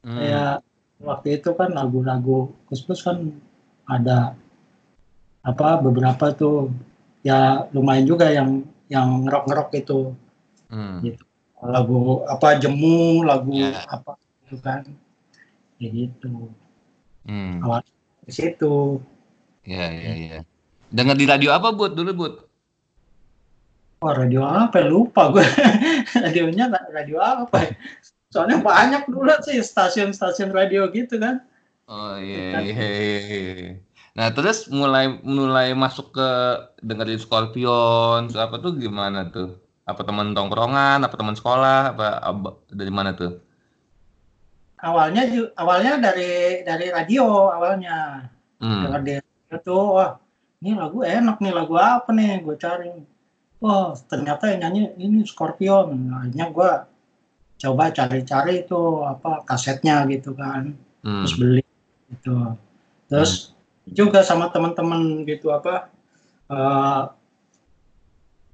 Hmm. 0.03 0.19
Kayak 0.19 0.55
waktu 0.99 1.29
itu 1.39 1.51
kan 1.55 1.71
lagu-lagu 1.71 2.51
Kus 2.67 2.83
Plus 2.83 3.07
kan 3.07 3.23
ada 3.87 4.35
apa 5.47 5.79
beberapa 5.79 6.35
tuh 6.35 6.75
ya 7.23 7.69
lumayan 7.71 8.05
juga 8.05 8.27
yang 8.33 8.67
yang 8.89 9.25
ngerok-ngerok 9.25 9.69
itu 9.77 10.01
Hmm. 10.69 11.01
lagu 11.59 12.23
apa 12.25 12.57
jemu 12.57 13.25
lagu 13.25 13.57
Ya. 13.57 13.81
apa 13.85 14.21
itu 14.45 14.57
kan 14.61 14.85
kayak 15.77 15.91
gitu 15.95 16.53
Hmm. 17.25 17.61
di 18.25 18.33
situ 18.33 19.01
Ya, 19.65 19.85
ya, 19.93 20.13
ya. 20.17 20.39
Dengar 20.89 21.13
di 21.13 21.29
radio 21.29 21.53
apa, 21.53 21.69
Bud? 21.69 21.93
Dulu, 21.93 22.13
Bud? 22.17 22.35
oh 23.99 24.13
radio 24.15 24.47
apa 24.47 24.79
ya? 24.79 24.87
lupa 24.89 25.29
gue 25.29 25.43
radionya 26.25 26.71
ra- 26.71 26.89
radio 26.95 27.19
apa 27.19 27.67
ya? 27.67 27.73
soalnya 28.31 28.63
banyak 28.63 29.11
dulu 29.11 29.33
sih 29.43 29.59
stasiun-stasiun 29.59 30.55
radio 30.55 30.87
gitu 30.93 31.19
kan 31.19 31.43
Oh 31.89 32.15
iya 32.21 32.61
iya 32.63 32.85
iya. 32.85 33.81
Nah 34.19 34.29
terus 34.35 34.67
mulai 34.67 35.07
mulai 35.23 35.79
masuk 35.79 36.11
ke 36.19 36.29
dengerin 36.83 37.23
Scorpion 37.23 38.27
apa 38.35 38.55
tuh 38.59 38.75
gimana 38.75 39.31
tuh? 39.31 39.55
Apa 39.87 40.03
teman 40.05 40.35
tongkrongan, 40.37 41.01
apa 41.07 41.15
teman 41.17 41.33
sekolah, 41.39 41.97
apa, 41.97 42.07
apa- 42.21 42.59
dari 42.69 42.93
mana 42.93 43.15
tuh? 43.15 43.41
awalnya 44.79 45.23
awalnya 45.59 45.99
dari 45.99 46.63
dari 46.63 46.87
radio 46.95 47.51
awalnya 47.51 48.31
Hmm. 48.59 48.91
dengar 48.91 49.63
tuh 49.63 49.99
wah 49.99 50.11
ini 50.63 50.75
lagu 50.75 51.03
enak 51.03 51.39
nih 51.39 51.55
lagu 51.55 51.75
apa 51.79 52.11
nih 52.11 52.43
gue 52.43 52.57
cari 52.59 52.91
wah 53.63 53.95
ternyata 54.11 54.51
yang 54.51 54.71
nyanyi 54.71 54.95
ini 54.99 55.23
Scorpion 55.27 55.95
Nah, 56.11 56.27
akhirnya 56.27 56.47
gue 56.51 56.71
coba 57.59 57.91
cari-cari 57.91 58.67
itu 58.67 59.03
apa 59.03 59.43
kasetnya 59.47 60.07
gitu 60.11 60.35
kan 60.35 60.75
Hmm. 61.03 61.23
terus 61.23 61.35
beli 61.39 61.63
gitu 62.11 62.55
terus 63.07 63.58
juga 63.93 64.21
sama 64.25 64.51
teman-teman 64.53 65.25
gitu 65.25 65.53
apa 65.53 65.89
eh, 66.49 67.03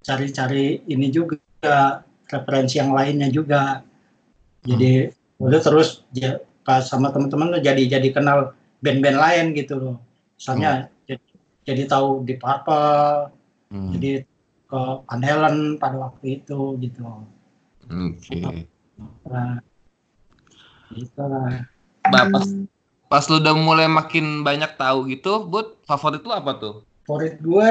cari-cari 0.05 0.85
ini 0.85 1.09
juga 1.09 1.41
referensi 2.29 2.77
yang 2.77 2.93
lainnya 2.93 3.33
juga. 3.33 3.81
Jadi 4.65 5.09
udah 5.41 5.61
terus 5.61 6.05
pas 6.65 6.85
sama 6.85 7.13
teman-teman 7.13 7.57
tuh 7.57 7.63
jadi 7.65 8.01
jadi 8.01 8.09
kenal 8.13 8.57
band-band 8.81 9.19
lain 9.21 9.47
gitu 9.57 9.77
loh. 9.77 9.97
Misalnya 10.37 10.93
jadi, 11.09 11.27
jadi 11.65 11.83
tahu 11.89 12.25
di 12.25 12.35
Purple 12.37 13.33
Hmm. 13.75 13.91
jadi 13.91 14.23
ke 14.71 14.81
Van 15.03 15.23
Halen 15.25 15.83
pada 15.83 15.99
waktu 15.99 16.39
itu 16.39 16.79
gitu. 16.79 17.03
Oke. 17.91 18.71
nah, 19.27 19.59
gitu 20.95 21.23
lah. 21.27 21.67
Bah, 22.07 22.31
pas 23.15 23.23
lu 23.31 23.39
udah 23.39 23.55
mulai 23.55 23.87
makin 23.87 24.43
banyak 24.43 24.75
tahu 24.75 25.07
gitu, 25.07 25.47
Bud, 25.47 25.79
favorit 25.87 26.19
lu 26.27 26.35
apa 26.35 26.59
tuh? 26.59 26.75
favorit 27.07 27.37
gue 27.39 27.71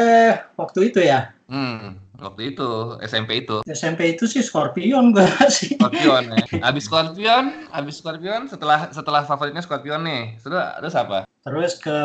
waktu 0.55 0.79
itu 0.93 1.03
ya 1.03 1.35
Hmm, 1.51 1.99
waktu 2.15 2.55
itu 2.55 2.95
SMP 3.03 3.43
itu 3.43 3.59
SMP 3.67 4.15
itu 4.15 4.23
sih 4.23 4.39
Scorpion 4.39 5.11
gue 5.11 5.25
sih 5.51 5.75
Scorpion 5.75 6.23
ya. 6.31 6.45
Abis 6.63 6.87
Scorpion, 6.87 7.45
abis 7.75 7.99
Scorpion 7.99 8.47
setelah 8.47 8.87
setelah 8.95 9.27
favoritnya 9.27 9.59
Scorpion 9.59 9.99
nih. 10.07 10.39
Terus 10.39 10.63
terus 10.79 10.95
apa? 10.95 11.27
terus 11.43 11.75
ke 11.75 11.99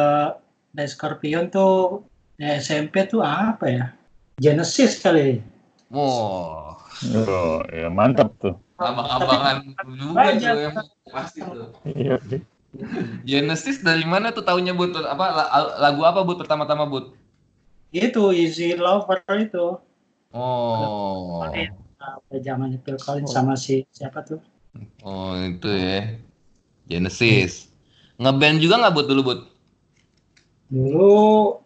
dari 0.75 0.90
Scorpion 0.90 1.47
tuh 1.47 2.02
ya 2.42 2.59
SMP 2.59 3.07
tuh 3.07 3.23
apa 3.23 3.71
ya 3.71 3.87
Genesis 4.42 4.99
kali 4.99 5.38
Wow, 5.95 6.75
Oh, 7.14 7.62
ya 7.71 7.87
mantap 7.88 8.35
tuh. 8.42 8.59
abang-abangan 8.76 9.62
juga 9.97 10.26
tuh 10.35 10.61
yang 10.61 10.75
pasti 11.14 11.38
tuh. 11.40 11.71
Iya, 11.87 12.18
sih. 12.26 12.40
Genesis 13.25 13.80
dari 13.80 14.04
mana 14.04 14.30
tuh 14.30 14.44
tahunya 14.44 14.76
Bud? 14.76 14.92
Apa 15.00 15.25
la- 15.32 15.50
lagu 15.88 16.04
apa 16.04 16.20
Bud 16.25 16.40
pertama-tama 16.40 16.88
Bud? 16.88 17.12
itu 17.88 18.20
Easy 18.37 18.76
Lover 18.76 19.25
itu 19.40 19.80
Oh. 20.28 21.40
apa 21.98 22.34
zamannya 22.44 22.76
Phil 22.84 23.00
Collins 23.00 23.32
sama 23.32 23.56
si 23.56 23.88
siapa 23.88 24.20
tuh 24.20 24.44
Oh, 25.02 25.34
itu 25.40 25.66
ya. 25.72 26.20
Genesis. 26.87 27.72
Ngeband 28.20 28.60
juga 28.60 28.76
nggak 28.80 28.94
Bud 28.94 29.06
dulu 29.08 29.22
Bud? 29.25 29.40
dulu 30.68 31.64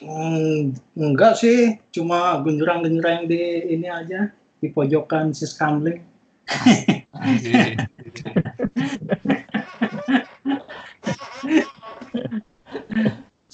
mm, 0.00 0.96
enggak 0.96 1.36
sih 1.36 1.76
cuma 1.92 2.40
genjurang-genjurang 2.40 3.28
di 3.28 3.68
ini 3.76 3.84
aja 3.84 4.32
di 4.56 4.72
pojokan 4.72 5.36
si 5.36 5.44
Scambling 5.44 6.00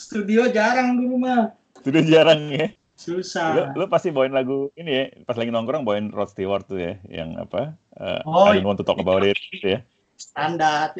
studio 0.07 0.47
jarang 0.49 0.95
dulu 0.95 1.19
mah 1.19 1.51
Sudah 1.83 2.03
jarang 2.03 2.51
ya. 2.51 2.71
Lu, 3.07 3.21
susah 3.21 3.77
lu 3.77 3.85
pasti 3.87 4.09
bawain 4.09 4.33
lagu 4.33 4.73
ini 4.73 4.91
ya, 4.91 5.05
pas 5.23 5.37
lagi 5.37 5.53
nongkrong 5.53 5.85
bawain 5.85 6.09
Rod 6.09 6.33
Stewart 6.33 6.65
tuh 6.65 6.81
ya, 6.81 6.97
yang 7.07 7.37
apa? 7.37 7.77
eh, 7.95 8.21
Oh, 8.25 8.49
I 8.49 8.57
don't 8.57 8.65
want 8.65 8.81
to 8.81 8.87
talk 8.87 8.97
about 8.97 9.21
it 9.21 9.37
gitu 9.53 9.77
ya. 9.77 9.81
standar 10.17 10.97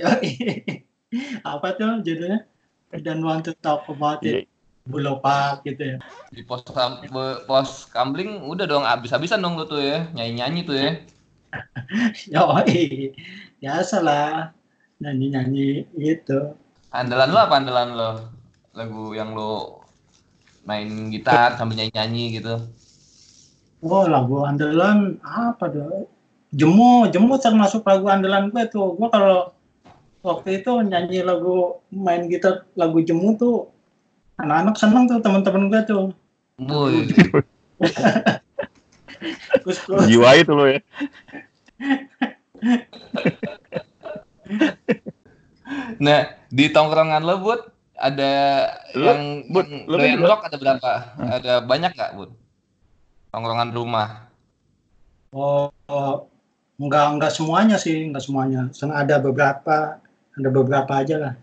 apa 1.57 1.69
tuh 1.73 2.05
judulnya 2.05 2.45
I 2.93 3.01
don't 3.01 3.25
want 3.25 3.49
to 3.49 3.57
talk 3.57 3.89
about 3.89 4.21
Iya. 4.21 4.45
it 4.45 4.53
bulopak 4.85 5.65
gitu 5.65 5.97
ya 5.97 5.99
Di 6.31 6.45
pos 6.45 6.63
pos 7.49 7.71
kambling 7.91 8.45
udah 8.45 8.69
dong 8.69 8.85
abis-abisan 8.85 9.41
dong 9.41 9.57
lu 9.57 9.65
tuh 9.65 9.81
ya. 9.81 10.05
Nyanyi-nyanyi 10.13 10.61
tuh 10.63 10.77
ya. 10.77 10.91
yoi 12.37 13.11
biasa 13.59 14.05
lah 14.05 14.53
nyanyi 15.01 15.27
nyanyi 15.33 15.69
gitu 15.97 16.55
Andalan 16.93 17.33
lo 17.33 17.41
apa 17.41 17.55
andalan 17.57 17.89
lo? 17.93 18.11
Lagu 18.77 19.17
yang 19.17 19.33
lo 19.33 19.81
main 20.67 21.09
gitar 21.09 21.57
sambil 21.57 21.81
nyanyi-nyanyi 21.81 22.25
gitu. 22.43 22.55
oh 23.87 24.05
lagu 24.11 24.43
andalan 24.43 25.15
apa 25.23 25.71
tuh 25.71 26.11
jemu 26.51 27.07
jemu 27.15 27.39
termasuk 27.39 27.87
lagu 27.87 28.11
andalan 28.11 28.51
gue 28.51 28.67
tuh 28.67 28.99
gue 28.99 29.09
kalau 29.09 29.55
waktu 30.27 30.59
itu 30.59 30.73
nyanyi 30.83 31.23
lagu 31.23 31.79
main 31.95 32.27
gitar 32.27 32.67
lagu 32.75 32.99
jemu 32.99 33.39
tuh 33.39 33.71
anak-anak 34.43 34.75
seneng 34.75 35.07
tuh 35.07 35.23
teman-teman 35.23 35.71
gue 35.71 35.81
tuh 35.87 36.05
terus 39.63 39.79
Jiwa 40.07 40.31
itu 40.37 40.53
lo 40.53 40.65
ya. 40.69 40.81
Nah, 45.97 46.31
di 46.53 46.71
tongkrongan 46.71 47.25
lo, 47.25 47.41
Bud, 47.43 47.61
ada 47.97 48.33
Lu, 48.93 49.05
yang, 49.09 49.21
Bud, 49.49 49.67
yang 49.67 49.89
lu 49.89 49.97
doyan 49.97 50.21
ada 50.23 50.57
berapa? 50.57 50.91
Ada 51.17 51.53
banyak 51.65 51.93
nggak, 51.97 52.11
Bud? 52.17 52.31
Tongkrongan 53.33 53.73
rumah. 53.73 54.29
Oh, 55.33 55.69
oh, 55.89 56.15
enggak 56.81 57.17
enggak 57.17 57.33
semuanya 57.33 57.77
sih, 57.77 58.09
enggak 58.09 58.25
semuanya. 58.25 58.69
Sen- 58.73 58.95
Ada 58.95 59.21
beberapa, 59.21 60.01
ada 60.33 60.49
beberapa 60.49 60.93
aja 60.93 61.17
lah. 61.17 61.35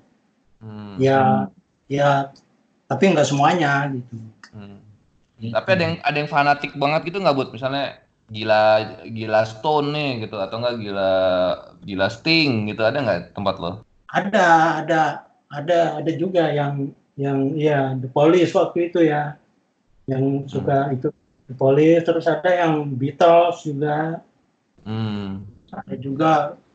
Hmm. 0.63 0.95
Ya, 0.98 1.50
ya, 1.89 2.33
tapi 2.89 3.13
enggak 3.13 3.29
semuanya 3.29 3.89
gitu. 3.91 4.15
Hmm. 4.53 4.79
Gitu. 5.41 5.53
Tapi 5.53 5.69
ada 5.75 5.83
yang 5.83 5.95
ada 6.01 6.17
yang 6.17 6.29
fanatik 6.31 6.72
banget 6.79 7.12
gitu 7.12 7.19
nggak 7.19 7.36
buat 7.36 7.50
misalnya 7.51 8.00
gila 8.31 8.63
gila 9.12 9.41
Stone 9.43 9.91
nih 9.91 10.12
gitu 10.25 10.39
atau 10.39 10.55
enggak 10.63 10.79
gila 10.79 11.13
gila 11.83 12.07
Sting 12.07 12.72
gitu 12.72 12.81
ada 12.88 12.98
nggak 13.03 13.36
tempat 13.36 13.55
lo? 13.60 13.83
Ada, 14.13 14.79
ada, 14.86 15.01
ada, 15.53 16.01
ada 16.01 16.12
juga 16.17 16.50
yang 16.50 16.89
yang 17.13 17.53
ya 17.53 17.93
The 17.93 18.10
Police 18.10 18.50
waktu 18.57 18.89
itu 18.89 19.05
ya, 19.05 19.38
yang 20.10 20.50
suka 20.50 20.89
itu 20.89 21.13
The 21.45 21.55
Police. 21.55 22.03
Terus 22.10 22.25
ada 22.25 22.50
yang 22.50 22.89
Beatles 22.98 23.62
juga, 23.62 24.25
Hmm. 24.83 25.48
ada 25.72 25.95
juga 25.95 26.31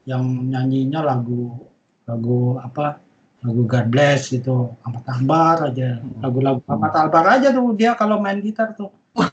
yang 0.09 0.25
nyanyinya 0.25 1.05
lagu 1.05 1.61
lagu 2.09 2.57
apa 2.57 2.97
lagu 3.45 3.69
God 3.69 3.87
Bless 3.93 4.33
gitu, 4.33 4.73
Ahmad 4.81 5.05
Albar 5.05 5.69
aja, 5.69 6.01
lagu-lagu 6.25 6.65
Ahmad 6.65 6.95
Albar 6.97 7.37
aja 7.39 7.53
tuh 7.53 7.77
dia 7.77 7.93
kalau 7.93 8.17
main 8.19 8.41
gitar 8.41 8.73
tuh. 8.73 8.89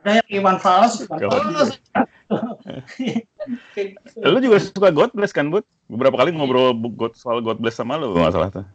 Ada 0.00 0.24
yang 0.24 0.28
Iwan 0.40 0.56
Fals, 0.60 1.04
Iwan 1.04 1.20
Fals. 1.28 1.70
Kayak. 3.74 4.00
Lu 4.22 4.38
juga 4.40 4.56
suka 4.62 4.88
God 4.88 5.12
Bless 5.12 5.34
kan, 5.34 5.50
Bud? 5.52 5.66
Beberapa 5.90 6.20
kali 6.20 6.30
ngobrol 6.32 6.72
God, 6.72 7.18
soal 7.18 7.42
God 7.44 7.58
Bless 7.60 7.76
sama 7.76 7.98
lu, 8.00 8.14
nggak 8.14 8.32
salah 8.32 8.50
tuh. 8.52 8.66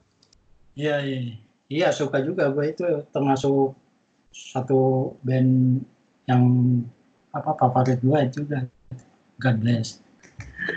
Iya, 0.76 0.96
iya. 1.02 1.20
Iya, 1.66 1.88
suka 1.90 2.22
juga 2.22 2.52
gue 2.54 2.66
itu 2.70 2.84
termasuk 3.10 3.74
satu 4.30 5.12
band 5.24 5.82
yang 6.28 6.44
apa 7.32 7.52
favorit 7.58 8.00
gue 8.04 8.20
juga. 8.30 8.68
God 9.40 9.58
bless. 9.64 10.00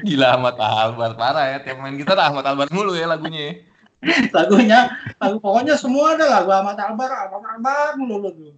Gila 0.06 0.38
Ahmad 0.38 0.56
Albar 0.58 1.12
parah 1.18 1.44
ya 1.54 1.58
tiap 1.64 1.80
main 1.82 1.98
gitar 1.98 2.18
Ahmad 2.18 2.46
Albar 2.46 2.70
mulu 2.70 2.94
ya 2.94 3.10
lagunya. 3.10 3.42
ya. 3.50 3.54
Lagunya, 4.36 4.94
lagu 5.18 5.42
pokoknya 5.42 5.74
semua 5.74 6.14
ada 6.14 6.30
lagu 6.30 6.54
Ahmad 6.54 6.78
Albar, 6.78 7.10
Ahmad 7.26 7.58
Albar 7.58 7.98
mulu 7.98 8.30
tuh. 8.30 8.54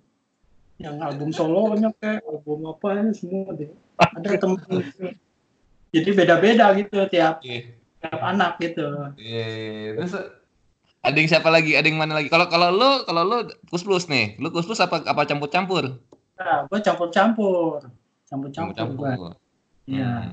Yang 0.77 0.97
album 1.01 1.29
solonya 1.33 1.89
kayak 1.97 2.25
album 2.29 2.69
apa 2.69 2.89
ya 2.93 3.05
semua 3.17 3.49
deh. 3.57 3.73
Ada 3.97 4.37
temen 4.37 4.61
jadi 5.91 6.11
beda-beda 6.15 6.67
gitu 6.77 6.97
tiap 7.09 7.41
Iya. 7.45 7.73
tiap 8.05 8.21
anak 8.21 8.61
gitu. 8.61 8.85
Iya. 9.17 9.49
Terus 9.97 10.13
ada 11.00 11.16
yang 11.16 11.28
siapa 11.28 11.49
lagi? 11.49 11.73
Ada 11.73 11.88
yang 11.88 11.97
mana 11.97 12.21
lagi? 12.21 12.28
Kalau 12.28 12.47
kalau 12.52 12.69
lu 12.69 12.90
kalau 13.09 13.23
lu 13.25 13.38
kus 13.73 13.85
plus 13.85 14.04
nih, 14.07 14.37
lu 14.37 14.52
kus 14.52 14.69
plus 14.69 14.80
apa 14.85 15.00
apa 15.04 15.25
campur 15.25 15.49
campur? 15.49 15.85
Nah, 16.40 16.64
gue 16.64 16.80
campur-campur. 16.80 17.85
Campur-campur 18.25 18.85
gue. 18.97 19.33
Iya. 19.92 20.33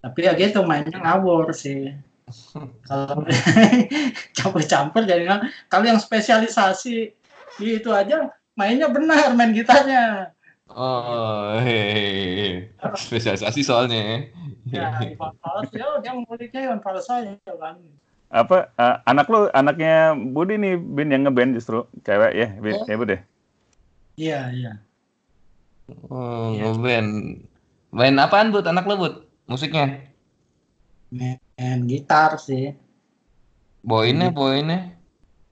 Tapi 0.00 0.18
ya 0.24 0.32
gitu 0.32 0.64
mainnya 0.64 0.96
ngawur 0.96 1.52
sih. 1.52 1.92
Kalau 2.88 3.20
campur-campur 4.36 5.04
jadi 5.04 5.28
kalau 5.68 5.84
yang 5.84 6.00
spesialisasi 6.00 7.12
itu 7.60 7.90
aja 7.92 8.32
mainnya 8.56 8.88
benar 8.88 9.36
main 9.36 9.52
gitarnya. 9.52 10.32
Oh, 10.72 11.60
hehehe. 11.60 12.72
spesialisasi 12.96 13.60
soalnya. 13.60 14.24
Ya, 14.64 14.96
Ivan 15.04 15.36
Fals 15.44 15.68
ya 15.76 16.00
dia 16.00 16.16
nguliknya 16.16 16.72
Ivan 16.72 16.80
Fals 16.80 17.04
kan. 17.04 17.76
Apa, 18.34 18.74
eh, 18.74 18.96
anak 19.06 19.30
lu, 19.30 19.46
anaknya 19.54 20.18
Budi 20.18 20.58
nih, 20.58 20.74
Bin, 20.74 21.14
yang 21.14 21.22
ngeband 21.22 21.54
justru. 21.54 21.86
Cewek 22.02 22.34
ya, 22.34 22.48
Bin, 22.58 22.74
Oh. 22.74 22.86
ya 22.90 22.96
Bud 22.98 23.10
ya? 23.14 23.20
Iya, 24.18 24.40
iya. 24.50 24.72
Oh, 26.10 26.50
Iya. 26.50 26.74
ngeband. 26.74 27.10
Main 27.94 28.18
apaan 28.18 28.50
buat 28.50 28.66
anak 28.66 28.90
lu 28.90 28.98
buat 28.98 29.14
musiknya? 29.46 30.10
Main 31.14 31.86
gitar 31.86 32.42
sih. 32.42 32.74
Boynya, 33.86 34.34
boynya. 34.34 34.98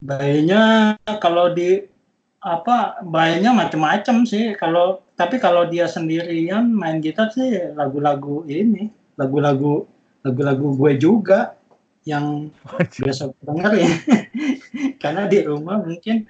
Bayinya 0.03 0.97
kalau 1.23 1.55
di 1.55 1.87
apa 2.43 2.99
bayinya 3.07 3.55
macam-macam 3.55 4.27
sih 4.27 4.59
kalau 4.59 4.99
tapi 5.15 5.39
kalau 5.39 5.63
dia 5.71 5.87
sendirian 5.87 6.75
main 6.75 6.99
gitar 6.99 7.31
sih 7.31 7.71
lagu-lagu 7.79 8.43
ini 8.51 8.91
lagu-lagu 9.15 9.87
lagu-lagu 10.27 10.75
gue 10.75 10.93
juga 10.99 11.55
yang 12.03 12.51
biasa 12.75 13.31
gue 13.31 13.43
dengerin 13.47 13.93
karena 15.03 15.23
di 15.31 15.39
rumah 15.47 15.79
mungkin 15.83 16.27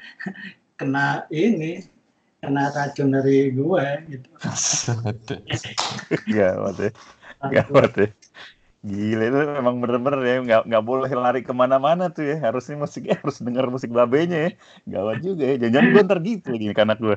kena 0.76 1.24
ini 1.32 1.80
kena 2.42 2.74
racun 2.74 3.14
dari 3.14 3.54
gue 3.54 3.86
gitu 4.10 4.28
Gawat 6.28 6.76
ya, 6.76 6.90
gawat 7.40 7.92
ya. 7.96 8.08
Gila 8.82 9.24
itu 9.30 9.38
emang 9.62 9.78
bener-bener 9.78 10.20
ya, 10.26 10.36
nggak, 10.42 10.62
nggak 10.66 10.82
boleh 10.82 11.06
lari 11.14 11.46
ke 11.46 11.54
mana-mana 11.54 12.10
tuh 12.10 12.26
ya. 12.26 12.42
Harusnya 12.42 12.82
musiknya 12.82 13.14
harus 13.22 13.38
denger 13.38 13.70
musik 13.70 13.94
babenya 13.94 14.50
ya. 14.50 14.58
Gawat 14.90 15.22
juga 15.22 15.54
ya, 15.54 15.56
jangan-jangan 15.62 15.94
gue 15.94 16.02
ntar 16.02 16.18
gitu 16.26 16.48
lagi 16.50 16.66
ke 16.74 16.82
anak 16.82 16.98
gue. 16.98 17.16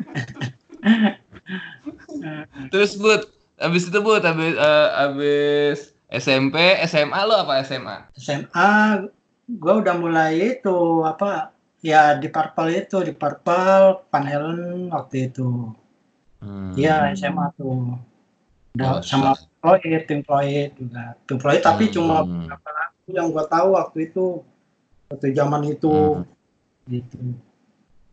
Terus 2.72 3.00
buat 3.00 3.24
abis 3.60 3.88
itu 3.88 3.98
buat 4.04 4.24
abis 4.24 4.54
eh, 4.56 4.88
abis 5.08 5.78
SMP, 6.10 6.56
SMA 6.90 7.20
lo 7.22 7.34
apa 7.46 7.62
SMA? 7.62 8.10
SMA 8.18 8.70
gue 9.46 9.74
udah 9.82 9.94
mulai 9.98 10.58
itu 10.58 11.06
apa 11.06 11.54
ya 11.82 12.18
di 12.18 12.26
Purple 12.30 12.86
itu 12.86 12.98
di 13.06 13.14
Purple 13.14 14.06
Van 14.10 14.24
Halen 14.26 14.90
waktu 14.90 15.30
itu 15.30 15.70
Hmm. 16.40 16.72
Iya 16.72 17.12
SMA 17.12 17.52
tuh. 17.52 17.68
Oh, 17.68 18.00
Udah 18.72 19.04
sama 19.04 19.36
Floyd, 19.60 20.08
Pink 20.08 20.24
Floyd 20.24 20.72
juga. 20.72 21.12
Pink 21.28 21.36
Floyd 21.36 21.60
tapi 21.60 21.92
Hmm. 21.92 21.94
cuma 22.00 22.24
beberapa 22.24 22.70
lagu 22.72 23.08
yang 23.12 23.28
gua 23.28 23.44
tahu 23.44 23.68
waktu 23.76 23.98
itu 24.08 24.40
waktu 25.12 25.36
zaman 25.36 25.62
itu 25.68 25.92
Hmm. 25.92 26.24
gitu. 26.88 27.18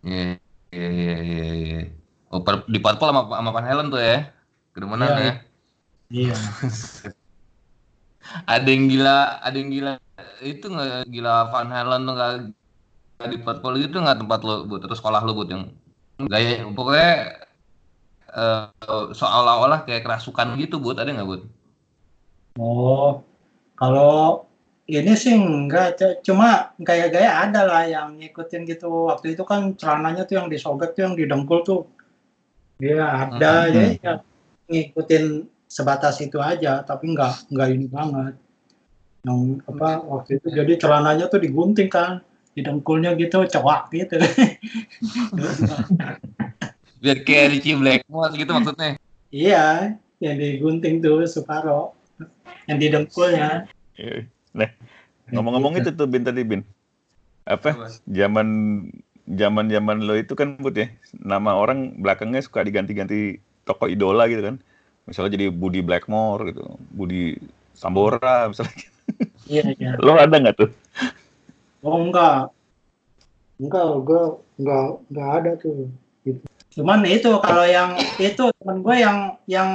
Iya, 0.04 0.36
iya, 0.76 0.90
iya, 0.92 1.16
iya, 1.24 1.48
iya. 1.56 1.82
Oh, 2.28 2.44
di 2.68 2.80
Purple 2.84 3.08
sama, 3.08 3.22
sama 3.32 3.50
Van 3.56 3.64
Halen 3.64 3.88
tuh 3.88 4.02
ya? 4.04 4.28
Kedemenan 4.76 5.08
Iya, 5.08 5.24
ya? 5.24 5.34
Iya. 6.12 6.36
ada 8.46 8.68
yang 8.68 8.86
gila, 8.92 9.40
ada 9.42 9.56
yang 9.56 9.70
gila. 9.72 9.94
Itu 10.42 10.70
nggak 10.74 11.10
gila 11.10 11.52
Van 11.54 11.70
Halen 11.70 12.02
tuh 12.08 12.14
nggak 12.18 12.34
di 13.28 13.38
Purple 13.42 13.82
itu 13.82 13.98
nggak 13.98 14.22
tempat 14.22 14.40
lo 14.46 14.70
buat 14.70 14.86
terus 14.86 15.02
sekolah 15.02 15.26
lo 15.26 15.34
buat 15.34 15.50
yang 15.50 15.74
gaya 16.30 16.66
pokoknya 16.70 17.14
eh, 18.30 18.66
seolah-olah 19.14 19.90
kayak 19.90 20.06
kerasukan 20.06 20.54
gitu 20.62 20.78
buat 20.78 21.02
ada 21.02 21.10
nggak 21.10 21.26
buat? 21.26 21.42
Oh, 22.58 23.22
kalau 23.78 24.46
ini 24.88 25.14
sih 25.20 25.36
enggak, 25.36 26.00
cuma 26.24 26.72
gaya-gaya 26.80 27.44
ada 27.44 27.68
lah 27.68 27.84
yang 27.86 28.18
ngikutin 28.18 28.64
gitu. 28.66 29.12
Waktu 29.12 29.36
itu 29.36 29.44
kan 29.44 29.76
celananya 29.76 30.24
tuh 30.24 30.40
yang 30.40 30.48
disobek 30.48 30.96
tuh 30.96 31.12
yang 31.12 31.14
didengkul 31.14 31.62
tuh. 31.62 31.82
Dia 32.80 33.04
ada 33.04 33.68
Mhm. 33.68 33.74
ya, 33.74 33.84
ya 34.00 34.14
ngikutin 34.72 35.26
sebatas 35.78 36.18
itu 36.18 36.42
aja, 36.42 36.82
tapi 36.82 37.14
enggak 37.14 37.46
enggak 37.54 37.70
ini 37.70 37.86
banget. 37.86 38.34
Yang 39.22 39.62
apa 39.70 40.02
waktu 40.02 40.42
itu 40.42 40.48
jadi 40.50 40.74
celananya 40.82 41.30
tuh 41.30 41.38
digunting 41.38 41.86
kan, 41.86 42.26
didengkulnya 42.58 43.14
gitu, 43.14 43.46
cowak 43.46 43.94
gitu. 43.94 44.18
Biar 46.98 47.18
kayak 47.22 47.46
Richie 47.54 47.78
Blackmore 47.78 48.34
gitu 48.34 48.50
maksudnya. 48.50 48.98
iya, 49.30 49.94
yang 50.18 50.42
digunting 50.42 50.98
tuh 50.98 51.30
Suparo, 51.30 51.94
yang 52.66 52.82
didengkulnya. 52.82 53.70
Eh, 53.98 54.26
Nah, 54.58 54.74
ngomong-ngomong 55.30 55.78
itu 55.78 55.94
Gitu. 55.94 56.02
tuh 56.02 56.10
Bin 56.10 56.26
tadi 56.26 56.42
Bin. 56.42 56.66
Apa? 57.46 57.94
Zaman 58.10 58.48
zaman 59.30 59.70
zaman 59.70 60.02
lo 60.02 60.18
itu 60.18 60.34
kan 60.34 60.58
Bud 60.58 60.74
ya. 60.74 60.90
Nama 61.14 61.54
orang 61.54 62.02
belakangnya 62.02 62.42
suka 62.42 62.66
diganti-ganti 62.66 63.38
tokoh 63.62 63.86
idola 63.86 64.26
gitu 64.26 64.42
kan. 64.42 64.58
Misalnya 65.08 65.40
jadi 65.40 65.48
Budi 65.50 65.80
Blackmore 65.80 66.52
gitu, 66.52 66.64
Budi 66.92 67.40
Sambora 67.72 68.52
misalnya. 68.52 68.84
Iya, 69.48 69.64
iya. 69.80 69.92
Lo 70.04 70.20
ada 70.20 70.36
nggak 70.36 70.58
tuh? 70.60 70.70
Oh 71.80 71.96
enggak, 72.04 72.52
enggak, 73.56 73.88
gue 74.04 74.24
enggak 74.60 74.86
enggak 75.08 75.30
ada 75.40 75.52
tuh. 75.56 75.88
Gitu. 76.28 76.44
Cuman 76.76 77.08
itu 77.08 77.32
kalau 77.40 77.64
yang 77.64 77.96
itu 78.20 78.44
temen 78.60 78.84
gue 78.84 78.96
yang 79.00 79.18
yang 79.48 79.70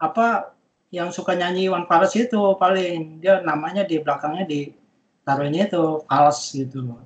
apa 0.00 0.56
yang 0.88 1.12
suka 1.12 1.36
nyanyi 1.36 1.68
Iwan 1.68 1.84
Fals 1.84 2.14
itu 2.16 2.40
paling 2.56 3.20
dia 3.20 3.44
namanya 3.44 3.84
di 3.84 4.00
belakangnya 4.00 4.48
di 4.48 4.72
taruhnya 5.26 5.68
itu 5.68 6.00
Fals 6.08 6.54
gitu. 6.56 6.96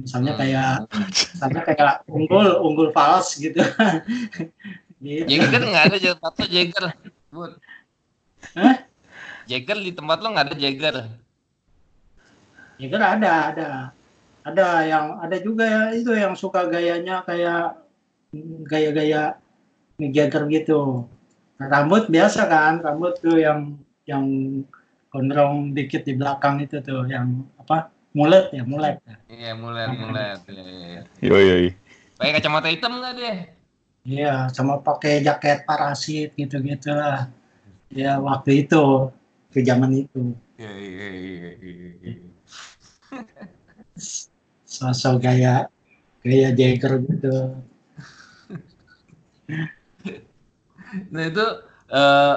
Misalnya 0.00 0.34
kayak 0.34 0.88
misalnya 1.36 1.62
kayak 1.68 1.94
unggul 2.08 2.58
unggul 2.64 2.88
Fals 2.90 3.36
gitu. 3.36 3.60
gitu. 5.02 5.26
Jagger 5.26 5.62
nggak 5.66 5.84
ada 5.90 5.96
di 5.98 6.08
tempat 6.08 6.32
lo 6.38 6.46
Jagger. 6.46 6.84
Bud. 7.34 7.52
Hah? 8.54 8.76
Jagger 9.50 9.78
di 9.82 9.92
tempat 9.92 10.18
lo 10.22 10.28
nggak 10.30 10.46
ada 10.46 10.56
Jagger. 10.56 10.96
Kan 12.82 13.02
ada, 13.02 13.32
ada. 13.54 13.68
Ada 14.42 14.66
yang 14.90 15.06
ada 15.22 15.36
juga 15.38 15.64
ya 15.66 15.82
itu 15.94 16.10
yang 16.18 16.34
suka 16.34 16.66
gayanya 16.66 17.22
kayak 17.22 17.78
gaya-gaya 18.66 19.38
Mick 19.98 20.14
Jagger 20.14 20.46
gitu. 20.50 21.06
Rambut 21.62 22.10
biasa 22.10 22.50
kan, 22.50 22.82
rambut 22.82 23.18
tuh 23.22 23.38
yang 23.38 23.78
yang 24.02 24.26
gondrong 25.14 25.70
dikit 25.76 26.02
di 26.02 26.18
belakang 26.18 26.58
itu 26.58 26.82
tuh 26.82 27.06
yang 27.06 27.46
apa? 27.58 27.90
Mulet 28.12 28.52
ya, 28.52 28.66
mulet. 28.66 29.00
Iya, 29.30 29.56
mulai 29.56 29.88
mulai. 29.94 30.36
Iya, 30.44 30.62
iya, 30.68 30.86
iya. 30.90 31.02
Yo 31.24 31.36
yo. 31.38 31.54
yo. 31.64 31.70
Pakai 32.18 32.36
kacamata 32.36 32.68
hitam 32.68 32.98
nggak 33.00 33.12
deh? 33.16 33.61
Iya, 34.02 34.50
sama 34.50 34.82
pakai 34.82 35.22
jaket 35.22 35.62
parasit 35.62 36.34
gitu-gitu 36.34 36.90
lah. 36.90 37.30
Ya 37.86 38.18
waktu 38.18 38.66
itu, 38.66 39.14
ke 39.54 39.62
zaman 39.62 39.94
itu. 39.94 40.34
Iya 40.58 40.72
iya 40.74 41.08
iya. 41.12 41.50
iya, 41.62 41.90
iya. 42.02 42.14
Sosok 44.66 45.22
gaya 45.22 45.70
gaya 46.26 46.48
Jagger 46.50 46.98
gitu. 47.06 47.34
Nah 51.12 51.22
itu 51.28 51.46
eh, 51.92 52.36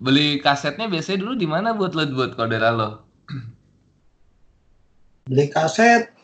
beli 0.00 0.40
kasetnya 0.40 0.86
biasanya 0.88 1.18
dulu 1.20 1.34
di 1.36 1.48
mana 1.50 1.76
buat 1.76 1.92
lo 1.92 2.08
buat 2.16 2.38
daerah 2.48 2.72
lo? 2.72 2.90
Beli 5.28 5.52
kaset 5.52 6.14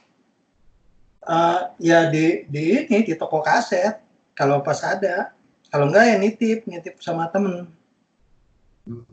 eh, 1.29 1.61
ya 1.85 2.09
di 2.09 2.49
di 2.49 2.87
ini 2.87 3.05
di 3.05 3.13
toko 3.19 3.45
kaset 3.45 4.10
kalau 4.41 4.65
pas 4.65 4.81
ada. 4.81 5.37
Kalau 5.69 5.93
enggak 5.93 6.05
ya 6.09 6.17
nitip, 6.17 6.65
nitip 6.65 6.97
sama 7.05 7.29
temen. 7.29 7.69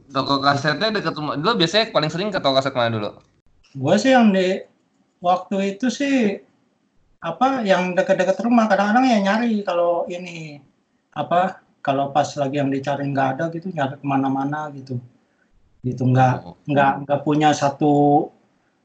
Toko 0.10 0.40
kasetnya 0.40 0.90
deket 0.96 1.14
rumah. 1.20 1.36
Dulu 1.36 1.60
biasanya 1.60 1.92
paling 1.92 2.08
sering 2.08 2.32
ke 2.32 2.40
toko 2.40 2.56
kaset 2.58 2.72
mana 2.72 2.96
dulu? 2.96 3.12
Gue 3.76 3.96
sih 4.00 4.16
yang 4.16 4.32
di 4.32 4.64
waktu 5.20 5.76
itu 5.76 5.92
sih 5.92 6.40
apa 7.20 7.62
yang 7.68 7.92
dekat-dekat 7.94 8.40
rumah 8.46 8.72
kadang-kadang 8.72 9.06
ya 9.10 9.18
nyari 9.20 9.66
kalau 9.66 10.08
ini 10.08 10.62
apa 11.12 11.60
kalau 11.82 12.14
pas 12.14 12.30
lagi 12.38 12.62
yang 12.62 12.70
dicari 12.70 13.10
nggak 13.10 13.28
ada 13.38 13.44
gitu 13.50 13.74
nyari 13.74 13.98
ke 13.98 14.06
mana-mana 14.06 14.70
gitu 14.72 15.02
gitu 15.82 16.04
nggak 16.06 16.46
Oh. 16.46 16.54
nggak 16.70 17.06
nggak 17.06 17.20
punya 17.26 17.50
satu 17.58 18.30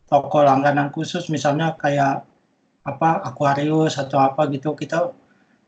toko 0.08 0.38
langganan 0.40 0.88
khusus 0.88 1.28
misalnya 1.28 1.76
kayak 1.76 2.24
apa 2.82 3.20
Aquarius 3.28 4.00
atau 4.00 4.18
apa 4.18 4.48
gitu 4.48 4.72
kita 4.72 5.12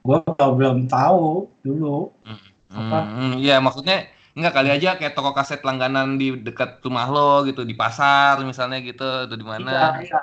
gue 0.05 0.19
belum 0.37 0.85
tahu 0.85 1.49
dulu 1.65 2.13
Apa? 2.69 2.99
Hmm, 3.07 3.35
iya 3.41 3.63
maksudnya 3.63 4.11
enggak 4.35 4.53
kali 4.53 4.69
aja 4.75 4.99
kayak 4.99 5.15
toko 5.15 5.31
kaset 5.31 5.63
langganan 5.63 6.19
di 6.19 6.35
dekat 6.43 6.83
rumah 6.83 7.07
lo 7.07 7.47
gitu 7.47 7.63
di 7.63 7.73
pasar 7.73 8.43
misalnya 8.43 8.83
gitu 8.83 9.31
atau 9.31 9.37
di 9.39 9.47
mana? 9.47 9.95
Iya, 10.03 10.03
iya. 10.03 10.21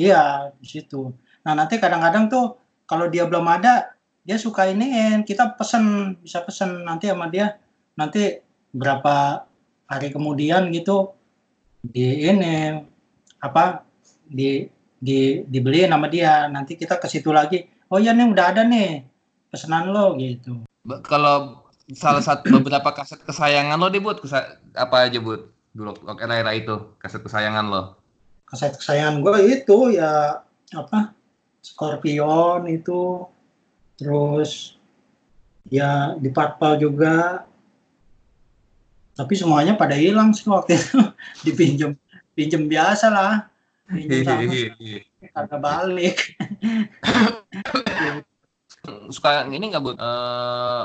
Iya, 0.00 0.22
di 0.56 0.64
situ. 0.64 1.12
Nah, 1.44 1.52
nanti 1.52 1.76
kadang-kadang 1.76 2.32
tuh 2.32 2.56
kalau 2.88 3.12
dia 3.12 3.28
belum 3.28 3.44
ada, 3.44 3.92
dia 4.24 4.40
suka 4.40 4.64
iniin, 4.64 5.28
kita 5.28 5.52
pesen, 5.60 6.16
bisa 6.24 6.40
pesen 6.40 6.88
nanti 6.88 7.12
sama 7.12 7.28
dia. 7.28 7.60
Nanti 8.00 8.40
berapa 8.72 9.44
hari 9.84 10.08
kemudian 10.08 10.72
gitu 10.72 11.12
di 11.84 12.32
ini 12.32 12.80
apa 13.44 13.84
di 14.24 14.64
di 14.96 15.44
dibeliin 15.44 15.92
sama 15.92 16.08
dia. 16.08 16.48
Nanti 16.48 16.80
kita 16.80 16.96
ke 16.96 17.12
situ 17.12 17.28
lagi. 17.28 17.68
Oh 17.92 18.00
iya 18.00 18.16
nih 18.16 18.24
udah 18.24 18.46
ada 18.56 18.62
nih 18.64 19.09
pesanan 19.50 19.90
lo 19.90 20.14
gitu. 20.16 20.62
Kalau 21.04 21.66
salah 21.92 22.22
satu 22.22 22.62
beberapa 22.62 22.94
kaset 22.94 23.18
kesayangan 23.26 23.76
lo 23.76 23.90
deh 23.90 23.98
buat 23.98 24.22
apa 24.78 25.10
aja 25.10 25.18
buat 25.18 25.50
dulu 25.74 25.98
era-era 26.22 26.54
itu 26.54 26.94
kaset 27.02 27.20
kesayangan 27.20 27.66
lo? 27.66 27.82
Kaset 28.46 28.78
kesayangan 28.78 29.22
gue 29.22 29.38
itu 29.60 29.98
ya 29.98 30.42
apa 30.74 31.12
Scorpion 31.60 32.64
itu. 32.70 33.26
Terus 33.98 34.78
ya 35.68 36.16
di 36.16 36.30
Purple 36.32 36.80
juga. 36.80 37.44
Tapi 39.18 39.36
semuanya 39.36 39.76
pada 39.76 39.98
hilang 39.98 40.32
sih 40.32 40.48
waktu 40.48 40.78
itu. 40.78 40.96
Dipinjem 41.44 41.98
pinjem 42.32 42.70
biasa 42.70 43.12
lah. 43.12 43.50
Pinjem 43.90 44.24
sama 44.24 44.42
kagak 45.34 45.60
balik 45.60 46.16
Suka 49.12 49.44
ini 49.46 49.70
nggak 49.70 49.82
buat 49.84 49.96
eh, 50.00 50.84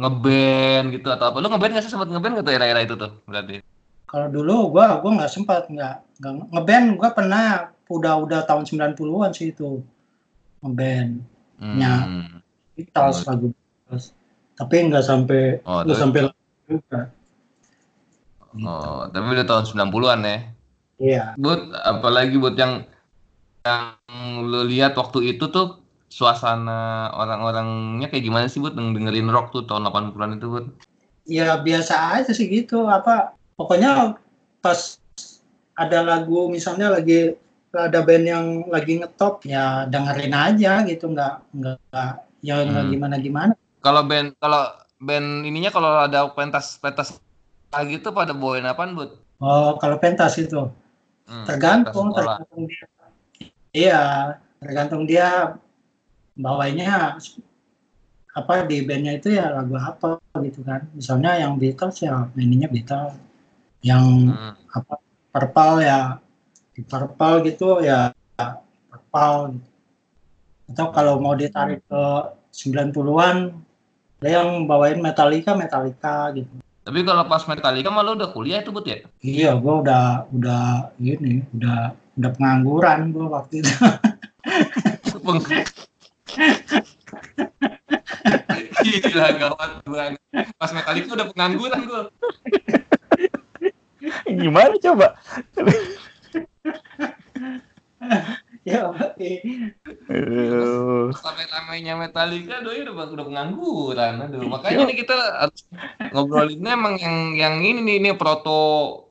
ngeband 0.00 0.86
gitu 0.94 1.08
atau 1.10 1.26
apa? 1.32 1.36
Lo 1.42 1.48
ngeband 1.50 1.72
nggak 1.74 1.84
sih 1.84 1.90
sempat 1.90 2.08
ngeband 2.08 2.42
tuh 2.42 2.54
era-era 2.54 2.80
itu 2.82 2.94
tuh 2.94 3.10
berarti? 3.26 3.60
kalau 4.06 4.30
dulu 4.30 4.70
gua 4.70 5.02
gua 5.02 5.18
nggak 5.18 5.32
sempat 5.34 5.66
nggak 5.66 6.22
ngeband 6.54 6.94
gua 6.94 7.10
pernah 7.10 7.74
udah 7.90 8.14
udah 8.22 8.40
tahun 8.46 8.62
90-an 8.62 9.34
sih 9.34 9.50
itu 9.50 9.82
ngeband. 10.62 11.26
Hmm. 11.58 12.38
Beatles 12.76 13.24
lagu 13.26 13.50
Beatles. 13.50 14.14
tapi 14.54 14.74
nggak 14.86 15.04
sampai 15.04 15.58
Oh, 15.66 15.82
nggak 15.82 15.98
sampai 15.98 16.20
juga 16.70 17.10
Oh, 18.56 19.04
tapi 19.12 19.26
udah 19.36 19.44
tahun 19.44 19.64
90-an 19.68 20.20
ya. 20.24 20.36
iya 20.96 21.24
Buat 21.36 21.76
apalagi 21.76 22.40
buat 22.40 22.56
yang 22.56 22.88
yang 23.66 24.00
lo 24.46 24.64
lihat 24.64 24.94
waktu 24.96 25.36
itu 25.36 25.50
tuh 25.50 25.82
suasana 26.08 27.10
orang-orangnya 27.14 28.06
kayak 28.08 28.24
gimana 28.24 28.46
sih 28.46 28.62
buat 28.62 28.74
dengerin 28.78 29.28
rock 29.30 29.52
tuh 29.52 29.62
tahun 29.66 29.90
80-an 29.90 30.38
itu 30.38 30.46
buat? 30.48 30.66
ya 31.26 31.58
biasa 31.58 32.22
aja 32.22 32.30
sih 32.30 32.46
gitu. 32.46 32.86
Apa 32.86 33.34
pokoknya 33.58 34.14
pas 34.62 35.02
ada 35.74 36.00
lagu 36.06 36.46
misalnya 36.48 36.94
lagi 36.94 37.34
ada 37.74 38.00
band 38.00 38.24
yang 38.24 38.46
lagi 38.70 39.02
ngetop 39.02 39.42
ya 39.44 39.84
dengerin 39.90 40.32
aja 40.32 40.86
gitu. 40.86 41.10
Nggak 41.10 41.34
nggak 41.52 42.12
ya 42.46 42.62
nggak 42.62 42.84
Hmm. 42.86 42.92
gimana 42.94 43.16
gimana. 43.18 43.52
Kalau 43.82 44.02
band 44.06 44.38
kalau 44.38 44.70
band 45.02 45.44
ininya 45.44 45.70
kalau 45.74 45.90
ada 46.06 46.30
pentas 46.32 46.78
pentas 46.78 47.18
gitu 47.90 48.08
pada 48.14 48.32
bawain 48.32 48.64
apaan 48.64 48.96
buat? 48.96 49.10
oh 49.42 49.76
kalau 49.76 50.00
pentas 50.00 50.38
itu. 50.40 50.70
Hmm, 51.26 51.44
tergantung 51.44 52.14
pentas 52.14 52.38
tergantung 52.40 52.62
dia. 52.70 52.86
Iya 53.76 54.02
tergantung 54.62 55.02
dia 55.04 55.58
bawainnya 56.36 57.16
apa 58.36 58.68
di 58.68 58.84
bandnya 58.84 59.16
itu 59.16 59.32
ya 59.32 59.48
lagu 59.48 59.72
apa 59.74 60.20
gitu 60.44 60.60
kan 60.60 60.84
misalnya 60.92 61.40
yang 61.40 61.56
Beatles 61.56 62.04
ya 62.04 62.28
mainnya 62.36 62.68
Beatles 62.68 63.16
yang 63.80 64.04
Hmm. 64.28 64.54
apa 64.70 65.00
Purple 65.32 65.80
ya 65.80 66.20
di 66.76 66.84
Purple 66.84 67.36
gitu 67.48 67.80
ya 67.80 68.12
Purple 68.92 69.56
gitu. 69.56 69.68
atau 70.66 70.86
kalau 70.92 71.16
mau 71.16 71.32
ditarik 71.32 71.80
ke 71.88 72.02
90-an 72.52 73.56
ada 74.20 74.28
yang 74.28 74.68
bawain 74.68 75.00
Metallica 75.00 75.56
Metallica 75.56 76.28
gitu 76.36 76.52
Tapi 76.86 77.02
kalau 77.02 77.26
pas 77.26 77.42
Metallica 77.44 77.90
malah 77.90 78.14
udah 78.14 78.30
kuliah 78.30 78.60
itu 78.60 78.70
buat 78.70 78.84
ya? 78.84 79.00
iya 79.18 79.56
gua 79.56 79.80
udah 79.80 80.04
udah 80.30 80.64
ini 81.00 81.40
udah 81.56 81.90
udah 82.14 82.30
pengangguran 82.36 83.10
gua 83.10 83.40
waktu 83.40 83.64
itu 83.64 83.72
Gila 88.86 89.28
gawat 89.40 89.70
banget. 89.88 90.20
Pas 90.60 90.70
Metallica 90.72 91.10
udah 91.16 91.26
pengangguran 91.32 91.80
gue. 91.88 92.02
Gimana 94.26 94.74
coba? 94.78 95.06
ya 98.66 98.90
Aduh. 100.10 101.14
Sampai 101.14 101.46
ramainya 101.46 101.94
Metallica 101.94 102.62
doi 102.62 102.82
udah 102.82 102.94
udah 102.94 103.26
pengangguran. 103.26 104.14
Aduh, 104.26 104.46
makanya 104.50 104.84
nih 104.90 104.96
kita 105.06 105.14
harus 105.14 105.60
ngobrolinnya 106.10 106.74
emang 106.74 106.94
yang 106.98 107.16
yang 107.38 107.54
ini 107.62 107.80
nih 107.82 107.96
ini 108.02 108.10
proto 108.18 109.02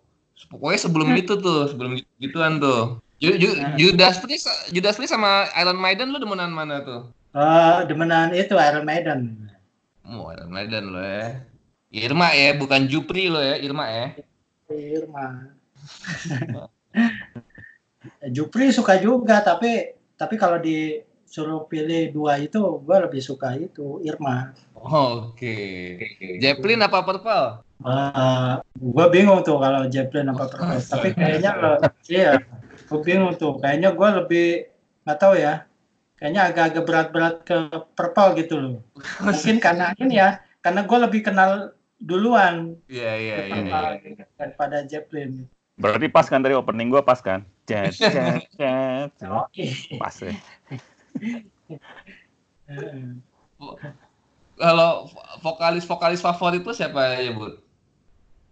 pokoknya 0.52 0.80
sebelum 0.80 1.10
itu 1.18 1.34
tuh, 1.40 1.72
sebelum 1.72 1.98
gitu- 1.98 2.16
gituan 2.22 2.60
tuh. 2.62 3.00
Ju- 3.16 3.40
Judas 3.80 4.20
Priest 4.20 4.46
Judas 4.70 4.96
Priest 4.96 5.14
sama 5.14 5.48
Iron 5.56 5.80
Maiden 5.80 6.12
lu 6.12 6.20
demenan 6.20 6.52
mana 6.52 6.84
tuh? 6.84 7.02
Eh, 7.32 7.78
demenan 7.88 8.32
itu 8.32 8.56
Iron 8.56 8.84
Maiden 8.84 9.50
Oh, 10.06 10.30
Iron 10.30 10.52
Maiden 10.52 10.94
lo 10.94 11.02
ya. 11.02 11.42
Irma 11.90 12.30
ya, 12.32 12.54
bukan 12.54 12.86
Jupri 12.86 13.26
lo 13.26 13.40
ya, 13.40 13.56
Irma 13.58 13.88
ya. 13.88 14.08
Irma 14.70 15.50
Jupri 18.28 18.70
suka 18.70 18.98
juga 18.98 19.42
tapi 19.42 19.94
tapi 20.16 20.36
kalau 20.36 20.58
disuruh 20.58 21.66
pilih 21.66 22.12
dua 22.12 22.38
itu 22.38 22.58
gue 22.58 22.98
lebih 23.00 23.22
suka 23.22 23.56
itu 23.56 24.02
Irma 24.02 24.54
Oke. 24.78 25.98
Zeppelin 26.38 26.86
apa 26.86 27.02
Purple? 27.02 27.66
Eh, 27.82 28.54
gue 28.78 29.06
bingung 29.10 29.42
tuh 29.42 29.58
kalau 29.58 29.90
Zeppelin 29.90 30.30
apa 30.30 30.46
Purple 30.46 30.78
tapi 30.80 31.08
kayaknya 31.18 31.52
lo- 31.58 31.82
iya 32.06 32.38
gue 32.86 33.00
bingung 33.02 33.34
tuh 33.36 33.58
kayaknya 33.60 33.94
gue 33.94 34.10
lebih 34.24 34.48
nggak 35.06 35.20
tahu 35.20 35.34
ya 35.38 35.66
kayaknya 36.16 36.42
agak-agak 36.50 36.84
berat-berat 36.86 37.36
ke 37.44 37.58
Purple 37.98 38.30
gitu 38.40 38.56
loh 38.58 38.78
mungkin 39.22 39.58
karena 39.60 39.92
ini 39.98 40.22
ya 40.22 40.40
karena 40.62 40.86
gue 40.86 40.98
lebih 40.98 41.22
kenal 41.26 41.76
duluan 42.00 42.76
Iya, 42.92 43.12
iya, 43.18 43.38
iya. 43.50 43.62
Iya. 44.02 44.26
daripada 44.38 44.84
Zeppelin 44.86 45.50
Berarti 45.76 46.08
pas 46.08 46.24
kan 46.24 46.40
tadi 46.40 46.56
opening 46.56 46.88
gua 46.88 47.04
pas 47.04 47.20
kan? 47.20 47.44
Cet, 47.68 47.92
cet, 48.00 48.48
cet. 48.56 49.12
Oke. 49.28 49.76
Pas 50.00 50.16
ya. 50.24 50.32
Kalau 54.56 55.12
vokalis-vokalis 55.44 56.24
favorit 56.24 56.64
tuh 56.64 56.72
siapa 56.72 57.20
ya, 57.20 57.36
Bu? 57.36 57.60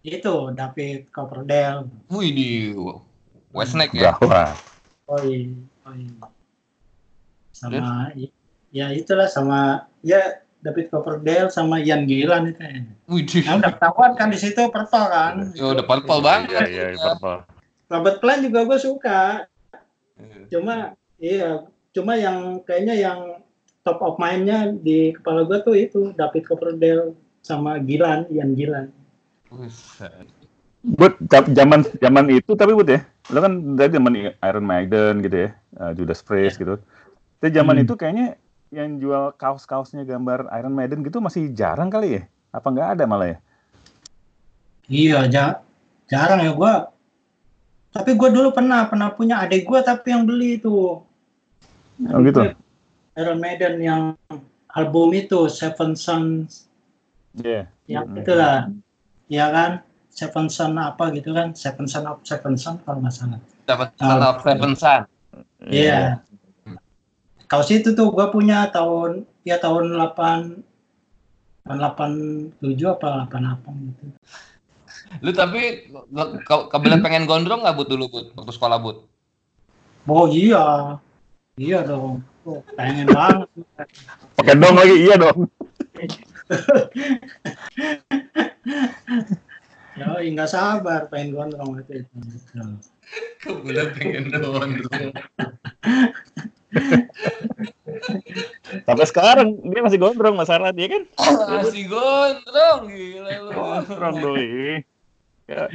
itu 0.04 0.52
David 0.52 1.08
Coverdale 1.16 1.88
Wih 2.12 2.76
di 3.54 3.58
Westneck 3.62 3.94
ya. 3.94 4.18
Gawat. 4.18 4.58
Oi, 5.14 5.54
oi. 5.86 6.02
Sama 7.54 8.10
i- 8.18 8.34
ya 8.74 8.90
itulah 8.90 9.30
sama 9.30 9.86
ya 10.02 10.42
David 10.58 10.90
Coverdale 10.90 11.54
sama 11.54 11.78
Ian 11.78 12.10
Gillan 12.10 12.50
itu. 12.50 12.58
ya. 12.58 12.82
Widih. 13.06 13.44
Nah, 13.46 13.62
udah 13.62 13.72
ketahuan 13.78 14.12
kan 14.18 14.28
di 14.34 14.40
situ 14.42 14.62
purple 14.74 15.06
kan. 15.06 15.54
Ya 15.54 15.66
udah 15.70 15.86
purple 15.86 16.20
banget. 16.26 16.66
Iya, 16.66 16.98
iya, 16.98 16.98
purple. 16.98 17.46
Robert 17.94 18.18
Plant 18.18 18.42
juga 18.42 18.60
gue 18.66 18.80
suka. 18.82 19.46
Cuma 20.50 20.98
iya, 21.22 21.62
cuma 21.94 22.18
yang 22.18 22.58
kayaknya 22.66 22.96
yang 22.98 23.20
top 23.86 24.02
of 24.02 24.16
mind-nya 24.18 24.74
di 24.74 25.14
kepala 25.14 25.46
gue 25.46 25.60
tuh 25.62 25.76
itu 25.78 26.00
David 26.18 26.48
Coverdale 26.48 27.14
sama 27.44 27.78
Gillan, 27.78 28.26
Ian 28.34 28.56
Gillan. 28.58 28.90
Buset. 29.52 30.26
Buat 30.82 31.20
zaman 31.54 31.86
zaman 32.02 32.26
itu 32.34 32.52
tapi 32.56 32.72
buat 32.72 32.88
ya, 32.88 33.04
lo 33.32 33.40
kan 33.40 33.54
dari 33.80 33.92
zaman 33.94 34.14
Iron 34.36 34.66
Maiden 34.68 35.24
gitu 35.24 35.48
ya, 35.48 35.50
uh, 35.80 35.92
Judas 35.96 36.20
Priest 36.20 36.60
gitu. 36.60 36.76
Tapi 37.40 37.56
zaman 37.56 37.80
Hmm. 37.80 37.84
itu 37.88 37.94
kayaknya 37.96 38.36
yang 38.68 39.00
jual 39.00 39.32
kaos-kaosnya 39.38 40.04
gambar 40.04 40.52
Iron 40.60 40.76
Maiden 40.76 41.06
gitu 41.08 41.24
masih 41.24 41.54
jarang 41.56 41.88
kali 41.88 42.20
ya? 42.20 42.24
Apa 42.52 42.68
nggak 42.68 43.00
ada 43.00 43.04
malah 43.08 43.32
ya? 43.32 43.38
Iya, 44.92 45.20
ja- 45.32 45.60
jarang 46.12 46.44
ya 46.44 46.52
gue. 46.52 46.74
Tapi 47.94 48.12
gue 48.18 48.30
dulu 48.34 48.52
pernah 48.52 48.90
pernah 48.90 49.14
punya 49.14 49.40
adik 49.40 49.64
gue 49.64 49.80
tapi 49.80 50.12
yang 50.12 50.26
beli 50.26 50.60
itu. 50.60 51.00
Oh 52.10 52.20
gitu. 52.26 52.52
Iron 53.14 53.40
Maiden 53.40 53.78
yang 53.80 54.04
album 54.74 55.14
itu 55.14 55.46
Seven 55.48 55.94
Sons 55.94 56.66
Iya. 57.38 57.70
yang 57.86 58.10
Mm-mm. 58.10 58.20
itulah 58.26 58.74
ya 59.30 59.46
kan 59.54 59.72
Seven 60.14 60.46
Son 60.46 60.78
apa 60.78 61.10
gitu 61.10 61.34
kan? 61.34 61.52
Seven 61.54 61.86
Son 61.86 62.06
of 62.06 62.22
Seven 62.22 62.54
Son 62.54 62.78
kalau 62.80 63.02
nggak 63.02 63.12
salah. 63.12 63.40
Dapat 63.66 63.88
Ah. 63.98 64.06
Son 64.06 64.22
of 64.22 64.36
Seven 64.42 64.72
Son. 64.76 65.02
iya. 65.66 66.22
Kaos 67.46 67.70
itu 67.70 67.92
tuh 67.92 68.10
gue 68.10 68.26
punya 68.30 68.66
tahun 68.68 69.26
ya 69.42 69.58
tahun 69.58 69.94
8 69.94 70.62
tahun 71.64 71.78
87 71.80 72.88
apa 72.88 73.26
88 73.26 73.88
gitu. 73.90 74.04
Lu 75.22 75.30
tapi 75.32 75.88
ke- 76.40 76.66
kebelet 76.68 77.00
pengen 77.06 77.26
gondrong 77.26 77.62
nggak 77.62 77.74
Bud 77.74 77.88
dulu 77.88 78.06
Bud? 78.08 78.26
Waktu 78.34 78.52
sekolah 78.52 78.78
Bud? 78.78 78.98
oh 80.04 80.26
iya. 80.28 80.98
Iya 81.54 81.80
dong. 81.84 82.20
Oh, 82.44 82.60
pengen 82.74 83.08
banget. 83.08 83.48
Pakai 84.36 84.56
dong 84.58 84.76
lagi, 84.76 84.96
iya 85.00 85.16
dong. 85.16 85.38
ya 89.94 90.10
nggak 90.20 90.50
sabar 90.50 91.06
pengen 91.10 91.38
gondrong 91.38 91.78
waktu 91.78 92.06
itu 92.06 92.18
Kebelet 93.44 93.90
pengen 94.00 94.32
gondrong. 94.34 95.12
Sampai 98.84 99.06
sekarang 99.06 99.48
dia 99.70 99.82
masih 99.86 100.00
gondrong 100.02 100.34
masalah 100.34 100.74
dia 100.74 100.88
kan? 100.90 101.04
Masih 101.62 101.86
gondrong 101.86 102.82
gila 102.90 103.34
lu. 103.38 103.50
Gondrong 103.54 104.16
doi. 104.18 104.82
Ya. 105.46 105.68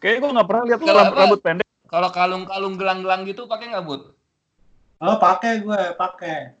Kayaknya 0.00 0.18
gue 0.22 0.30
nggak 0.38 0.48
pernah 0.48 0.64
lihat 0.64 0.80
lu 0.80 0.86
Kalau 0.86 1.02
rambut, 1.02 1.12
apa? 1.12 1.20
rambut 1.20 1.40
pendek. 1.44 1.68
Kalau 1.90 2.08
kalung-kalung 2.14 2.74
gelang-gelang 2.78 3.22
gitu 3.28 3.44
pakai 3.50 3.74
nggak 3.74 3.84
Bud? 3.84 4.02
Oh 5.02 5.16
pakai 5.20 5.60
gue 5.60 5.80
pakai. 5.98 6.56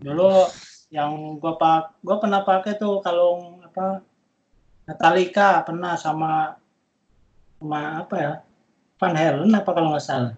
Dulu 0.00 0.48
yang 0.90 1.38
gue 1.38 1.54
pak, 1.54 2.02
gue 2.02 2.16
pernah 2.18 2.42
pakai 2.42 2.74
tuh 2.74 2.98
kalung 3.04 3.62
apa 3.62 4.02
Metallica 4.90 5.62
pernah 5.62 5.94
sama 5.94 6.58
sama 7.62 8.02
apa 8.02 8.16
ya 8.18 8.32
Van 8.98 9.14
Halen 9.14 9.54
apa 9.54 9.70
kalau 9.70 9.94
nggak 9.94 10.02
salah. 10.02 10.34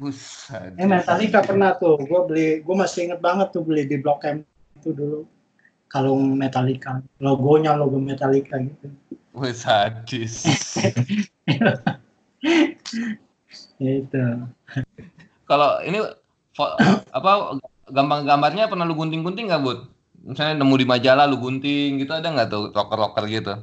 Buset. 0.00 0.74
Eh 0.80 0.88
Metallica 0.88 1.44
pernah 1.44 1.76
tuh, 1.78 2.00
gue 2.00 2.20
beli, 2.26 2.48
gue 2.64 2.74
masih 2.74 3.06
inget 3.06 3.20
banget 3.22 3.54
tuh 3.54 3.62
beli 3.62 3.86
di 3.86 4.00
Blok 4.00 4.24
M 4.26 4.42
itu 4.80 4.90
dulu 4.90 5.28
kalung 5.86 6.34
Metallica, 6.34 6.98
logonya 7.22 7.78
logo 7.78 8.00
Metallica 8.00 8.58
gitu. 8.58 8.90
Wih 9.36 9.54
sadis. 9.54 10.42
Itu. 13.78 14.24
Kalau 15.46 15.78
ini 15.86 16.02
apa 17.14 17.32
gampang-gambarnya 17.92 18.66
pernah 18.66 18.88
lu 18.88 18.98
gunting-gunting 18.98 19.46
nggak 19.52 19.62
Bud? 19.62 19.86
Misalnya 20.24 20.64
nemu 20.64 20.74
di 20.80 20.86
majalah 20.88 21.30
lu 21.30 21.38
gunting 21.38 22.02
gitu 22.02 22.10
ada 22.16 22.32
nggak 22.32 22.48
tuh 22.50 22.72
rocker-rocker 22.74 23.24
gitu? 23.30 23.54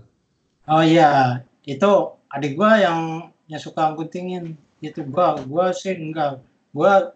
Oh 0.70 0.84
iya, 0.86 1.42
itu 1.66 1.92
adik 2.30 2.54
gua 2.58 2.78
yang 2.78 3.00
yang 3.50 3.62
suka 3.62 3.92
guntingin. 3.98 4.56
Itu 4.82 5.02
gua, 5.06 5.38
gua 5.46 5.74
sih 5.74 5.94
enggak. 5.98 6.42
Gua 6.74 7.12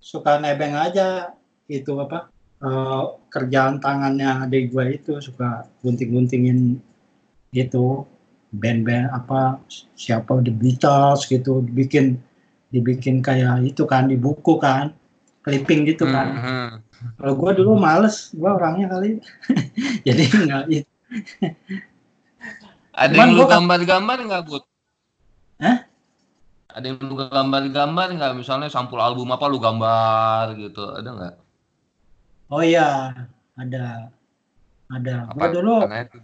suka 0.00 0.38
nebeng 0.40 0.74
aja 0.76 1.32
itu 1.68 1.92
apa? 1.98 2.30
eh, 2.56 3.04
kerjaan 3.28 3.76
tangannya 3.84 4.48
adik 4.48 4.72
gua 4.72 4.88
itu 4.88 5.20
suka 5.20 5.68
gunting-guntingin 5.84 6.80
itu 7.52 7.84
band-band 8.48 9.12
apa 9.12 9.60
siapa 9.92 10.40
The 10.40 10.56
Beatles 10.56 11.28
gitu 11.28 11.60
dibikin 11.68 12.16
dibikin 12.72 13.20
kayak 13.20 13.60
itu 13.60 13.84
kan 13.84 14.08
di 14.08 14.16
buku 14.16 14.56
kan 14.56 14.96
clipping 15.44 15.84
gitu 15.84 16.08
kan 16.08 16.26
Mhm. 16.32 16.68
kalau 17.20 17.34
gua 17.36 17.52
dulu 17.52 17.76
males 17.76 18.32
gua 18.32 18.56
orangnya 18.56 18.88
kali 18.88 19.20
jadi 20.08 20.22
enggak 20.32 20.64
itu 20.72 20.92
Ada 22.96 23.12
Cuman 23.12 23.20
yang 23.28 23.32
lu 23.36 23.42
gua 23.44 23.52
gambar-gambar 23.60 24.18
nggak 24.24 24.42
Bud? 24.48 24.64
Hah? 25.60 25.78
Ada 26.72 26.84
yang 26.88 26.98
lu 27.04 27.14
gambar-gambar 27.20 28.08
nggak? 28.16 28.32
Misalnya 28.40 28.72
sampul 28.72 29.04
album 29.04 29.28
apa 29.36 29.44
lu 29.52 29.60
gambar 29.60 30.56
gitu, 30.56 30.80
ada 30.96 31.08
nggak? 31.12 31.34
Oh 32.48 32.64
iya, 32.64 33.12
ada. 33.52 34.08
Ada. 34.88 35.28
Gua 35.36 35.44
Apa? 35.44 35.52
dulu, 35.52 35.74
Karena 35.84 36.08
itu 36.08 36.16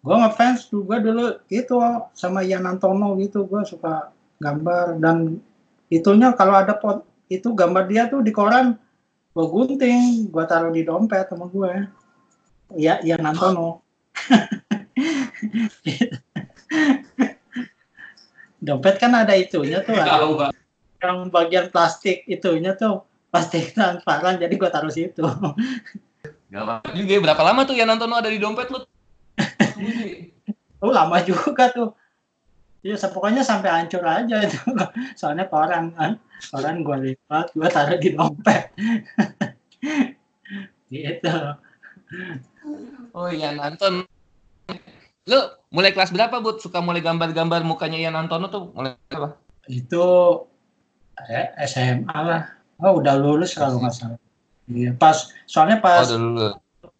gua 0.00 0.16
ngefans 0.28 0.68
tuh 0.68 0.84
gua 0.84 1.00
dulu 1.00 1.40
itu 1.48 1.76
sama 2.12 2.44
Ian 2.44 2.68
Antono 2.68 3.16
gitu, 3.16 3.48
gua 3.48 3.64
suka 3.64 4.12
gambar 4.40 5.00
dan 5.00 5.40
itunya 5.88 6.36
kalau 6.36 6.56
ada 6.56 6.76
pot 6.76 7.04
itu 7.32 7.52
gambar 7.52 7.84
dia 7.88 8.08
tuh 8.12 8.20
di 8.20 8.32
koran 8.32 8.76
gua 9.32 9.46
gunting, 9.48 10.28
gua 10.28 10.44
taruh 10.44 10.72
di 10.72 10.84
dompet 10.84 11.32
sama 11.32 11.48
gue. 11.48 11.72
Iya, 12.76 13.00
Ian 13.08 13.24
Antono. 13.24 13.80
dompet 18.66 18.96
kan 19.00 19.12
ada 19.16 19.32
itunya 19.36 19.80
tuh, 19.80 19.96
Pak. 19.96 20.52
yang 21.00 21.32
bagian 21.32 21.72
plastik 21.72 22.28
itunya 22.28 22.76
tuh 22.76 23.08
plastik 23.32 23.72
transparan, 23.72 24.36
jadi 24.36 24.52
gua 24.58 24.68
taruh 24.68 24.92
situ. 24.92 25.24
Gak 26.50 26.92
juga. 26.92 27.12
ya. 27.14 27.20
Berapa 27.22 27.42
lama 27.46 27.62
tuh 27.62 27.78
ya 27.78 27.86
nonton 27.86 28.10
ada 28.10 28.28
di 28.28 28.42
dompet 28.42 28.68
lu? 28.68 28.82
Oh 30.82 30.90
lama 30.90 31.22
juga 31.22 31.70
tuh. 31.70 31.94
Iya, 32.80 32.96
pokoknya 33.12 33.44
sampai 33.44 33.70
hancur 33.70 34.00
aja 34.02 34.40
itu. 34.40 34.56
Soalnya 35.20 35.46
koran 35.46 35.92
kan, 35.94 36.16
koran 36.50 36.80
gua 36.80 36.96
lipat, 36.98 37.52
gua 37.52 37.68
taruh 37.68 38.00
di 38.00 38.16
dompet. 38.16 38.72
gitu. 40.92 41.34
Oh 43.14 43.30
iya 43.30 43.54
Anton. 43.54 44.09
Lu 45.28 45.38
mulai 45.68 45.92
kelas 45.92 46.14
berapa 46.14 46.40
Bud? 46.40 46.62
Suka 46.62 46.80
mulai 46.80 47.04
gambar-gambar 47.04 47.60
mukanya 47.66 47.98
Ian 48.00 48.16
Antono 48.16 48.48
tuh 48.48 48.72
mulai 48.72 48.96
apa? 49.12 49.36
Itu 49.68 50.04
eh, 51.28 51.52
SMA 51.68 52.08
lah. 52.08 52.42
Oh 52.80 52.96
udah 52.96 53.20
lulus 53.20 53.52
kalau 53.52 53.76
nggak 53.76 53.92
salah. 53.92 54.18
Iya, 54.70 54.94
pas 54.96 55.28
soalnya 55.44 55.82
Oh 55.82 55.84
pas 55.84 56.08
dulu. 56.08 56.48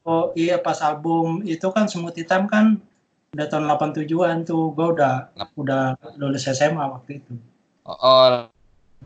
oh 0.04 0.24
iya 0.34 0.58
pas 0.58 0.76
album 0.82 1.40
itu 1.46 1.64
kan 1.70 1.86
semut 1.86 2.12
hitam 2.18 2.50
kan 2.50 2.82
udah 3.30 3.46
tahun 3.46 3.70
87-an 3.70 4.42
tuh 4.42 4.74
gua 4.74 4.90
udah 4.90 5.14
udah 5.54 5.94
lulus 6.18 6.50
SMA 6.50 6.82
waktu 6.82 7.22
itu. 7.24 7.32
Oh, 7.88 7.96
oh 7.96 8.24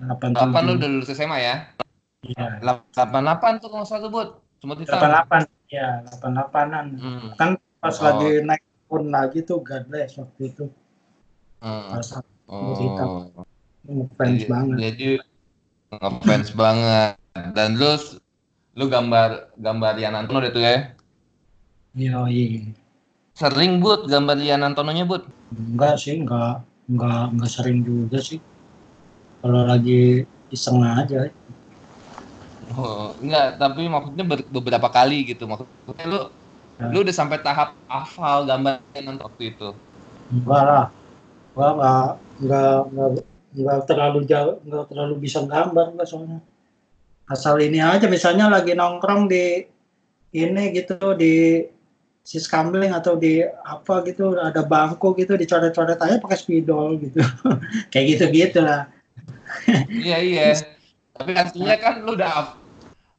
87. 0.00 0.34
8 0.50 0.66
lu 0.66 0.72
udah 0.80 0.88
lulus 0.90 1.10
SMA 1.14 1.38
ya? 1.38 1.56
Iya. 2.26 2.58
88 2.64 3.62
tuh 3.62 3.68
kalau 3.70 3.86
tuh 3.86 4.10
Bud. 4.10 4.28
Semut 4.58 4.80
hitam. 4.82 4.98
88 4.98 5.46
ya 5.70 6.02
88-an. 6.18 6.86
Hmm. 6.98 7.30
kan 7.38 7.50
pas 7.78 7.94
Oh. 8.00 8.02
lagi 8.02 8.40
naik 8.42 8.64
pun 8.94 9.10
lagi 9.10 9.42
tuh 9.42 9.58
God 9.58 9.84
bless 9.84 10.14
waktu 10.14 10.42
itu 10.48 10.64
Hmm. 11.58 11.96
Semut 11.98 12.76
hitam. 12.76 13.08
Oh. 13.08 13.44
ngefans 13.84 14.36
Jadi- 14.36 14.46
banget 14.46 14.76
Jadi 14.78 15.08
ngefans 15.92 16.48
banget. 16.52 17.12
Dan 17.50 17.68
lu 17.74 17.90
lu 18.74 18.84
gambar 18.86 19.30
gambar 19.56 19.92
Ian 19.96 20.14
Antono 20.14 20.44
tuh 20.44 20.60
ya. 20.60 20.92
iya 21.92 22.20
iya 22.26 22.68
Sering 23.32 23.78
Bud 23.78 24.06
gambar 24.06 24.38
Ian 24.38 24.62
Antononya 24.62 25.02
Bud. 25.02 25.24
enggak 25.50 25.94
sih 25.96 26.14
enggak 26.16 26.60
enggak 26.84 27.30
enggak 27.30 27.50
sering 27.50 27.80
juga 27.80 28.18
sih 28.18 28.38
kalau 29.40 29.64
lagi 29.64 30.22
iseng 30.48 30.78
aja 30.80 31.26
Oh, 32.70 33.14
enggak, 33.18 33.54
tapi 33.54 33.86
maksudnya 33.86 34.24
ber- 34.24 34.48
beberapa 34.50 34.88
kali 34.88 35.22
gitu. 35.26 35.44
Maksudnya 35.44 36.04
lu. 36.04 36.20
Lu 36.82 37.06
udah 37.06 37.14
sampai 37.14 37.38
tahap 37.38 37.78
hafal 37.86 38.42
gambar 38.50 38.82
Ian 38.98 39.14
Antono 39.14 39.30
waktu 39.30 39.54
itu. 39.54 39.68
enggak 40.34 40.62
lah. 40.66 40.86
Gua 41.54 41.68
enggak 41.70 42.08
enggak 42.42 42.78
enggak, 42.90 43.10
enggak 43.54 43.78
terlalu 43.86 44.18
jauh 44.26 44.54
enggak 44.66 44.84
terlalu 44.90 45.14
bisa 45.22 45.38
gambar 45.46 45.94
enggak 45.94 46.06
soalnya. 46.10 46.40
Asal 47.30 47.56
ini 47.62 47.78
aja 47.78 48.04
misalnya 48.10 48.50
lagi 48.50 48.74
nongkrong 48.74 49.30
di 49.30 49.62
ini 50.34 50.64
gitu 50.74 50.98
di 51.14 51.62
sis 52.24 52.48
kambing 52.50 52.90
atau 52.90 53.14
di 53.14 53.44
apa 53.44 54.02
gitu 54.08 54.34
ada 54.34 54.64
bangku 54.64 55.14
gitu 55.14 55.38
dicoret-coret 55.38 56.00
aja 56.00 56.18
pakai 56.18 56.38
spidol 56.40 56.98
gitu. 56.98 57.22
Kayak 57.94 58.06
gitu 58.18 58.24
gitu 58.34 58.58
lah. 58.66 58.90
Iya 59.88 60.18
iya. 60.18 60.44
Tapi 61.14 61.30
artinya 61.38 61.76
kan 61.78 62.02
lu 62.02 62.18
udah 62.18 62.63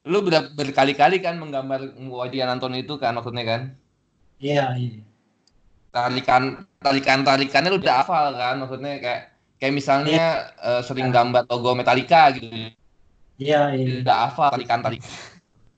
lu 0.06 0.22
udah 0.22 0.54
berkali-kali 0.54 1.18
kan 1.18 1.34
menggambar 1.36 1.98
wajah 1.98 2.46
Anton 2.46 2.78
itu 2.78 2.94
kan 2.96 3.18
maksudnya 3.18 3.42
kan 3.42 3.60
iya 4.38 4.70
iya 4.78 5.02
tarikan 5.90 6.62
tarikan 6.78 7.26
tarikannya 7.26 7.74
lu 7.74 7.82
udah 7.82 8.06
hafal 8.06 8.30
kan 8.38 8.54
maksudnya 8.62 9.02
kayak 9.02 9.22
kayak 9.58 9.74
misalnya 9.74 10.54
uh, 10.62 10.82
sering 10.84 11.10
gambar 11.10 11.48
logo 11.50 11.74
Metallica 11.74 12.30
gitu 12.32 12.76
Iya, 13.36 13.76
iya. 13.76 14.00
Udah 14.00 14.16
hafal 14.28 14.48
tarikan-tarikan. 14.56 15.12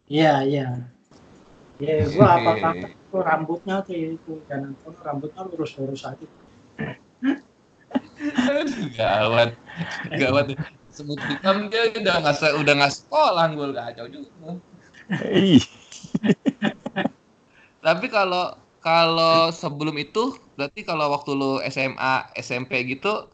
Iya, 0.07 0.35
iya. 0.47 0.67
Ya, 1.79 1.95
gua 2.11 2.27
apa 2.39 2.51
apa 2.59 2.91
tuh 3.11 3.23
rambutnya 3.23 3.83
tuh 3.87 3.95
ya 3.95 4.09
itu 4.15 4.43
dan 4.51 4.75
rambutnya 5.03 5.43
lurus-lurus 5.47 6.03
aja. 6.07 6.19
gawat, 8.99 9.55
gawat. 10.19 10.47
Semut 10.99 11.23
hitam 11.31 11.71
dia 11.71 11.95
udah 11.95 12.15
nggak 12.27 12.59
udah 12.59 12.75
nggak 12.75 12.95
sekolah 12.99 13.45
gue 13.55 13.67
kacau 13.71 14.07
juga. 14.11 14.59
Tapi 17.87 18.07
kalau 18.11 18.59
kalau 18.83 19.55
sebelum 19.55 19.95
itu 20.03 20.35
berarti 20.59 20.83
kalau 20.83 21.15
waktu 21.15 21.31
lu 21.39 21.63
SMA 21.71 22.35
SMP 22.35 22.83
gitu 22.83 23.31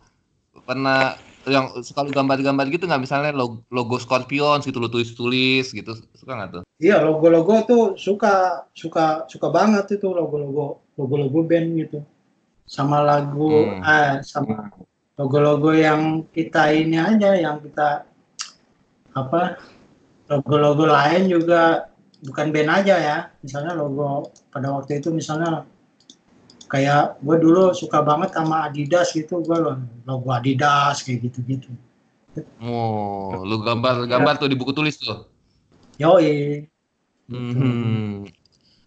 pernah 0.69 1.17
yang 1.49 1.73
suka 1.81 2.05
lu 2.05 2.13
gambar-gambar 2.13 2.69
gitu 2.69 2.85
nggak 2.85 3.09
misalnya 3.09 3.33
logo, 3.33 3.65
logo 3.73 3.97
Scorpion 3.97 4.61
gitu 4.61 4.77
lu 4.77 4.93
tulis-tulis 4.93 5.73
gitu 5.73 5.97
suka 6.13 6.37
nggak 6.37 6.51
tuh? 6.61 6.63
Iya 6.77 7.01
logo-logo 7.01 7.65
tuh 7.65 7.85
suka 7.97 8.69
suka 8.77 9.25
suka 9.25 9.49
banget 9.49 9.97
itu 9.97 10.13
logo-logo 10.13 10.85
logo-logo 11.01 11.41
band 11.49 11.81
gitu 11.81 12.05
sama 12.69 13.01
lagu 13.01 13.73
hmm. 13.73 13.81
eh 13.89 14.13
sama 14.21 14.69
logo-logo 15.15 15.71
yang 15.71 16.27
kita 16.35 16.75
ini 16.75 16.99
aja 16.99 17.39
yang 17.39 17.63
kita 17.63 18.03
apa 19.15 19.63
logo-logo 20.27 20.91
lain 20.91 21.31
juga 21.31 21.91
bukan 22.25 22.51
band 22.51 22.71
aja 22.83 22.97
ya. 22.99 23.19
Misalnya 23.45 23.79
logo 23.79 24.33
pada 24.51 24.75
waktu 24.75 24.99
itu 24.99 25.15
misalnya 25.15 25.63
kayak 26.67 27.23
gue 27.23 27.37
dulu 27.39 27.71
suka 27.77 28.03
banget 28.03 28.35
sama 28.35 28.67
Adidas 28.67 29.15
gitu 29.15 29.45
gue 29.45 29.59
logo 30.09 30.29
Adidas 30.33 31.07
kayak 31.07 31.31
gitu 31.31 31.39
gitu 31.47 31.71
oh 32.59 33.47
lu 33.47 33.63
gambar 33.63 34.11
gambar 34.11 34.35
tuh 34.43 34.51
di 34.51 34.57
buku 34.59 34.75
tulis 34.75 34.99
tuh? 34.99 35.29
Yo 36.03 36.19
hmm. 37.31 38.27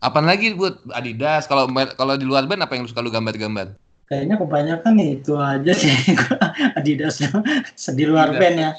apa 0.03 0.19
lagi 0.19 0.51
buat 0.51 0.83
Adidas? 0.91 1.47
Kalau 1.47 1.71
kalau 1.95 2.19
di 2.19 2.27
luar 2.27 2.43
band 2.43 2.67
apa 2.67 2.75
yang 2.75 2.83
lu 2.83 2.91
suka 2.91 2.99
lu 2.99 3.13
gambar-gambar 3.13 3.86
kayaknya 4.07 4.35
kebanyakan 4.39 4.93
itu 5.03 5.35
aja 5.35 5.73
sih. 5.75 5.91
Adidas 6.79 7.19
di 7.91 8.03
luar 8.07 8.33
Adidas. 8.33 8.39
band 8.39 8.57
ya. 8.57 8.71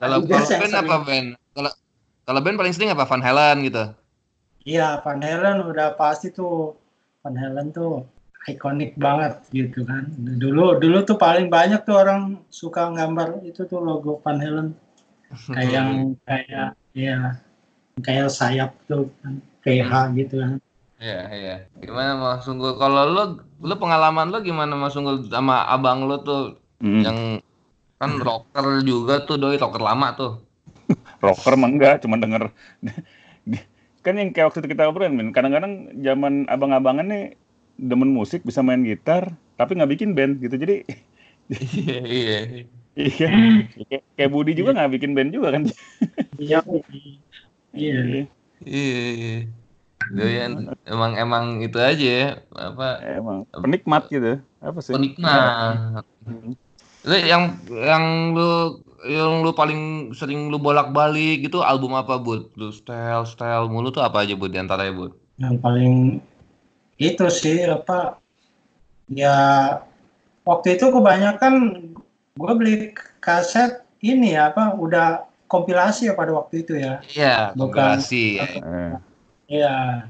kalau 0.00 0.18
band 0.24 0.74
apa 0.74 0.96
band 1.04 1.28
kalau 1.54 1.70
kalau 2.24 2.40
band 2.44 2.56
paling 2.60 2.74
sering 2.74 2.92
apa? 2.92 3.04
Van 3.08 3.24
Halen 3.24 3.64
gitu? 3.64 3.84
Iya 4.64 5.00
Van 5.04 5.20
Halen 5.20 5.64
udah 5.64 5.96
pasti 5.96 6.32
tuh. 6.32 6.76
Van 7.24 7.36
Halen 7.36 7.72
tuh 7.72 8.04
ikonik 8.48 8.96
banget 8.96 9.40
gitu 9.52 9.84
kan. 9.84 10.08
Dulu 10.16 10.80
dulu 10.80 11.04
tuh 11.04 11.20
paling 11.20 11.52
banyak 11.52 11.84
tuh 11.84 12.00
orang 12.00 12.40
suka 12.48 12.88
gambar 12.92 13.44
itu 13.44 13.68
tuh 13.68 13.80
logo 13.80 14.20
Van 14.24 14.40
Halen. 14.40 14.76
Kayak 15.56 15.72
yang 15.72 15.90
kayak 16.24 16.68
ya 16.96 17.36
kayak 18.00 18.32
sayap 18.32 18.72
tuh 18.88 19.12
kan 19.20 19.44
PH 19.60 19.92
gitu 20.16 20.40
kan. 20.40 20.56
Iya, 20.98 21.20
iya. 21.30 21.54
Gimana 21.78 22.18
Mas 22.18 22.42
Sungguh? 22.42 22.74
Kalau 22.74 23.02
lu 23.06 23.24
lu 23.62 23.74
pengalaman 23.78 24.34
lu 24.34 24.42
gimana 24.42 24.74
Mas 24.74 24.94
Sungguh 24.94 25.26
sama 25.30 25.62
abang 25.70 26.10
lu 26.10 26.18
tuh 26.22 26.58
hmm. 26.82 27.02
yang 27.06 27.18
kan 27.98 28.14
rocker 28.18 28.82
juga 28.86 29.22
tuh 29.26 29.38
doi 29.38 29.58
rocker 29.58 29.82
lama 29.82 30.14
tuh. 30.14 30.32
rocker 31.24 31.54
mah 31.58 31.70
enggak, 31.70 31.94
cuma 32.02 32.16
denger 32.16 32.48
kan 34.06 34.14
yang 34.14 34.30
kayak 34.32 34.48
waktu 34.48 34.64
itu 34.64 34.72
kita 34.72 34.88
obrolin, 34.88 35.34
kadang-kadang 35.34 35.90
zaman 36.00 36.46
abang-abangan 36.48 37.06
nih 37.10 37.24
demen 37.78 38.10
musik 38.10 38.42
bisa 38.42 38.60
main 38.60 38.82
gitar 38.82 39.38
tapi 39.54 39.78
nggak 39.78 39.90
bikin 39.94 40.12
band 40.12 40.42
gitu 40.42 40.58
jadi 40.58 40.82
iya 41.50 42.00
iya 42.02 42.38
iya 42.98 43.28
kayak, 43.86 44.02
kayak 44.18 44.30
Budi 44.34 44.58
juga 44.58 44.74
nggak 44.74 44.98
bikin 44.98 45.14
band 45.14 45.30
juga 45.30 45.54
kan 45.54 45.62
iya 46.42 46.58
iya 47.78 48.26
iya 48.66 49.36
Doyan 50.12 50.72
emang 50.88 51.12
emang 51.20 51.44
itu 51.60 51.76
aja 51.76 52.08
ya 52.08 52.28
apa 52.56 53.02
emang 53.04 53.44
penikmat 53.52 54.08
gitu. 54.08 54.40
Apa 54.64 54.78
sih? 54.80 54.96
Penikmat. 54.96 56.02
Hmm. 56.24 56.56
yang 57.08 57.56
yang 57.68 58.04
lu 58.32 58.82
yang 59.06 59.46
lu 59.46 59.54
paling 59.54 60.12
sering 60.16 60.50
lu 60.50 60.58
bolak-balik 60.58 61.46
gitu 61.46 61.62
album 61.62 61.94
apa 61.94 62.18
bud? 62.18 62.50
Lu 62.58 62.72
style 62.74 63.28
style 63.28 63.70
mulu 63.70 63.92
tuh 63.92 64.02
apa 64.02 64.24
aja 64.24 64.34
bud 64.34 64.50
di 64.52 64.58
antaranya 64.58 64.92
bud? 64.96 65.12
Yang 65.38 65.56
paling 65.62 65.94
itu 66.98 67.26
sih 67.30 67.62
apa 67.62 68.18
ya 69.06 69.36
waktu 70.42 70.74
itu 70.74 70.90
kebanyakan 70.90 71.54
gue 72.34 72.52
beli 72.58 72.76
kaset 73.22 73.86
ini 74.02 74.34
ya 74.34 74.50
apa 74.50 74.74
udah 74.74 75.26
kompilasi 75.48 76.10
ya 76.10 76.14
pada 76.14 76.34
waktu 76.34 76.66
itu 76.66 76.74
ya. 76.78 77.00
Iya 77.14 77.36
kompilasi 77.54 78.24
ya. 78.42 78.46
Iya 79.48 80.04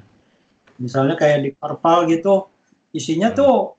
misalnya 0.77 1.15
kayak 1.15 1.47
di 1.47 1.51
Purple 1.55 2.11
gitu 2.11 2.51
isinya 2.93 3.31
hmm. 3.31 3.39
tuh 3.39 3.79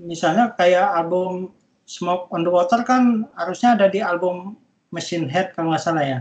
misalnya 0.00 0.54
kayak 0.54 0.96
album 0.96 1.52
Smoke 1.90 2.30
on 2.30 2.46
the 2.46 2.52
Water 2.54 2.86
kan 2.86 3.26
harusnya 3.34 3.74
ada 3.74 3.90
di 3.90 3.98
album 3.98 4.54
Machine 4.94 5.26
Head 5.26 5.58
kalau 5.58 5.74
nggak 5.74 5.82
salah 5.82 6.06
ya 6.06 6.20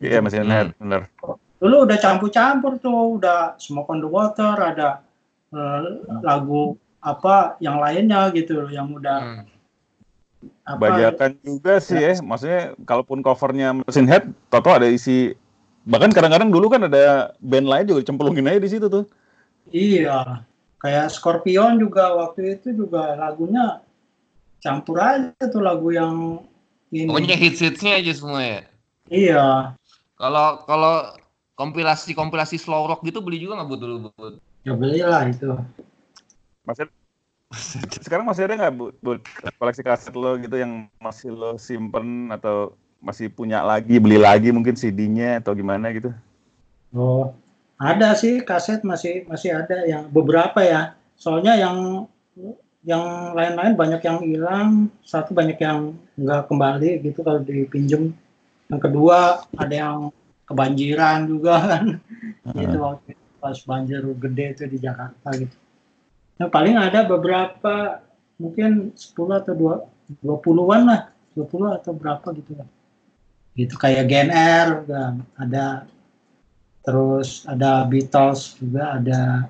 iya 0.00 0.18
yeah, 0.18 0.20
Machine 0.24 0.48
Head 0.48 0.72
benar 0.80 1.06
dulu 1.62 1.86
udah 1.86 1.98
campur-campur 2.00 2.80
tuh 2.80 3.20
udah 3.20 3.54
Smoke 3.60 3.92
on 3.92 4.00
the 4.00 4.08
Water 4.08 4.56
ada 4.56 5.04
uh, 5.52 5.80
lagu 6.24 6.74
apa 7.02 7.58
yang 7.58 7.82
lainnya 7.82 8.32
gitu 8.32 8.66
yang 8.72 8.88
udah 8.94 9.42
hmm. 9.42 9.44
apa, 10.64 10.78
bajakan 10.78 11.30
juga 11.42 11.82
sih 11.82 11.98
ya. 11.98 12.14
ya 12.14 12.22
maksudnya 12.22 12.62
kalaupun 12.86 13.20
covernya 13.20 13.74
mesin 13.82 14.06
head 14.06 14.30
toto 14.48 14.70
ada 14.70 14.86
isi 14.86 15.34
bahkan 15.88 16.10
kadang-kadang 16.14 16.50
dulu 16.50 16.70
kan 16.70 16.86
ada 16.86 17.34
band 17.42 17.66
lain 17.66 17.86
juga 17.90 18.06
cemplungin 18.06 18.46
aja 18.46 18.60
di 18.62 18.70
situ 18.70 18.86
tuh. 18.86 19.04
Iya 19.70 20.46
kayak 20.82 21.14
Scorpion 21.14 21.78
juga 21.78 22.10
waktu 22.18 22.58
itu 22.58 22.74
juga 22.74 23.14
lagunya 23.14 23.78
campur 24.58 24.98
aja 24.98 25.46
tuh 25.46 25.62
lagu 25.62 25.94
yang 25.94 26.42
ini. 26.90 27.06
pokoknya 27.06 27.38
hits-hitsnya 27.38 28.02
aja 28.02 28.12
semua 28.12 28.42
ya. 28.42 28.60
Iya. 29.06 29.46
Kalau 30.18 30.66
kalau 30.66 31.14
kompilasi 31.54 32.18
kompilasi 32.18 32.58
slow 32.58 32.90
rock 32.90 33.06
gitu 33.06 33.22
beli 33.22 33.38
juga 33.38 33.62
nggak 33.62 33.68
buat 33.70 33.80
dulu 33.80 33.96
buat 34.18 34.34
ya 34.66 34.74
belilah 34.74 35.22
itu. 35.30 35.54
Masih 36.66 36.90
sekarang 38.02 38.26
masih 38.26 38.50
ada 38.50 38.58
nggak 38.58 38.74
bu, 38.74 38.90
bu 38.98 39.22
koleksi 39.62 39.86
kaset 39.86 40.14
lo 40.18 40.34
gitu 40.42 40.58
yang 40.58 40.90
masih 40.98 41.30
lo 41.30 41.54
simpen 41.62 42.26
atau 42.34 42.74
masih 43.02 43.28
punya 43.28 43.60
lagi 43.60 43.98
beli 43.98 44.16
lagi 44.16 44.54
mungkin 44.54 44.78
CD-nya 44.78 45.42
atau 45.42 45.52
gimana 45.52 45.90
gitu 45.90 46.14
oh 46.94 47.34
ada 47.76 48.14
sih 48.14 48.40
kaset 48.46 48.86
masih 48.86 49.26
masih 49.26 49.52
ada 49.52 49.82
yang 49.84 50.06
beberapa 50.08 50.62
ya 50.62 50.94
soalnya 51.18 51.58
yang 51.58 52.06
yang 52.82 53.34
lain-lain 53.34 53.74
banyak 53.74 54.02
yang 54.02 54.18
hilang 54.22 54.70
satu 55.02 55.34
banyak 55.34 55.58
yang 55.58 55.98
nggak 56.18 56.46
kembali 56.46 57.02
gitu 57.02 57.26
kalau 57.26 57.42
dipinjem 57.42 58.14
yang 58.70 58.80
kedua 58.80 59.46
ada 59.58 59.74
yang 59.74 59.98
kebanjiran 60.46 61.26
juga 61.26 61.54
kan 61.66 61.84
uh 61.98 62.46
-huh. 62.48 62.58
gitu 62.58 62.78
waktu 62.78 63.12
pas 63.42 63.58
banjir 63.66 64.06
gede 64.22 64.46
itu 64.54 64.64
di 64.70 64.78
Jakarta 64.78 65.34
gitu. 65.34 65.56
Nah, 66.38 66.46
paling 66.46 66.78
ada 66.78 67.02
beberapa 67.02 67.98
mungkin 68.38 68.94
10 68.94 69.42
atau 69.42 69.52
2 70.22 70.22
20-an 70.22 70.82
lah, 70.86 71.02
20 71.34 71.78
atau 71.82 71.90
berapa 71.90 72.26
gitu 72.38 72.54
lah. 72.54 72.68
Gitu 73.52 73.74
kayak 73.76 74.08
GNR 74.08 74.66
juga 74.84 75.02
ada 75.36 75.66
terus 76.82 77.46
ada 77.46 77.84
Beatles 77.86 78.58
juga 78.58 78.98
ada 78.98 79.46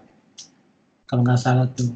kalau 1.08 1.22
nggak 1.24 1.40
salah 1.40 1.66
tuh 1.70 1.94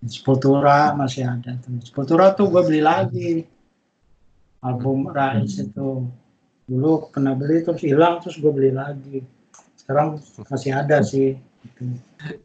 Sepultura 0.00 0.96
masih 0.96 1.28
ada 1.28 1.54
tuh 1.60 1.76
Sepultura 1.84 2.32
tuh 2.32 2.48
gue 2.48 2.62
beli 2.64 2.82
lagi 2.82 3.44
album 4.64 5.08
Rise 5.12 5.68
itu 5.68 6.08
dulu 6.70 7.10
pernah 7.10 7.36
beli 7.36 7.66
terus 7.66 7.82
hilang 7.82 8.22
terus 8.24 8.40
gue 8.40 8.52
beli 8.52 8.72
lagi 8.72 9.20
sekarang 9.90 10.22
masih 10.46 10.70
ada 10.70 11.02
sih. 11.02 11.34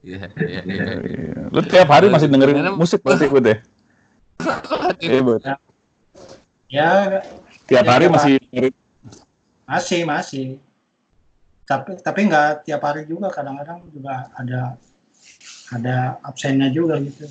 Iya, 0.01 0.33
iya, 0.33 0.61
iya. 0.65 1.45
Lu 1.53 1.61
tiap 1.61 1.93
hari 1.93 2.09
masih 2.09 2.25
dengerin 2.25 2.73
musik 2.73 3.05
berarti 3.05 3.29
gue 3.29 3.41
deh. 3.53 3.59
Iya, 4.97 5.21
Ya. 6.73 7.21
Tiap 7.65 7.85
hari 7.85 8.05
masih 8.09 8.37
Masih, 9.65 10.01
masih. 10.05 10.47
Tapi 11.65 11.97
tapi 12.05 12.19
nggak 12.29 12.69
tiap 12.69 12.81
hari 12.85 13.09
juga, 13.09 13.33
kadang-kadang 13.33 13.81
juga 13.89 14.29
ada 14.37 14.77
ada 15.73 16.21
absennya 16.21 16.69
juga 16.69 17.01
gitu. 17.01 17.25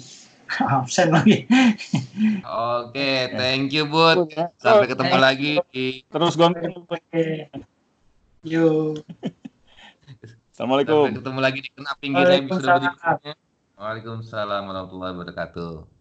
Absen 0.60 1.10
lagi. 1.10 1.46
Oke, 2.44 3.10
thank 3.34 3.74
you 3.74 3.88
Bud. 3.88 4.30
Sampai 4.60 4.86
ketemu 4.86 5.16
lagi 5.18 5.50
di 5.72 6.04
Terus. 6.06 6.34
Oke. 6.38 7.50
Yuk. 8.44 9.02
Assalamualaikum. 10.54 11.10
sampai 11.10 11.18
ketemu 11.18 11.40
lagi 11.42 11.58
di 11.64 11.70
Kenap 11.74 11.96
Pinggirnya. 11.98 12.38
Waalaikumsalam 13.74 14.62
warahmatullahi 14.70 15.12
wabarakatuh. 15.18 15.93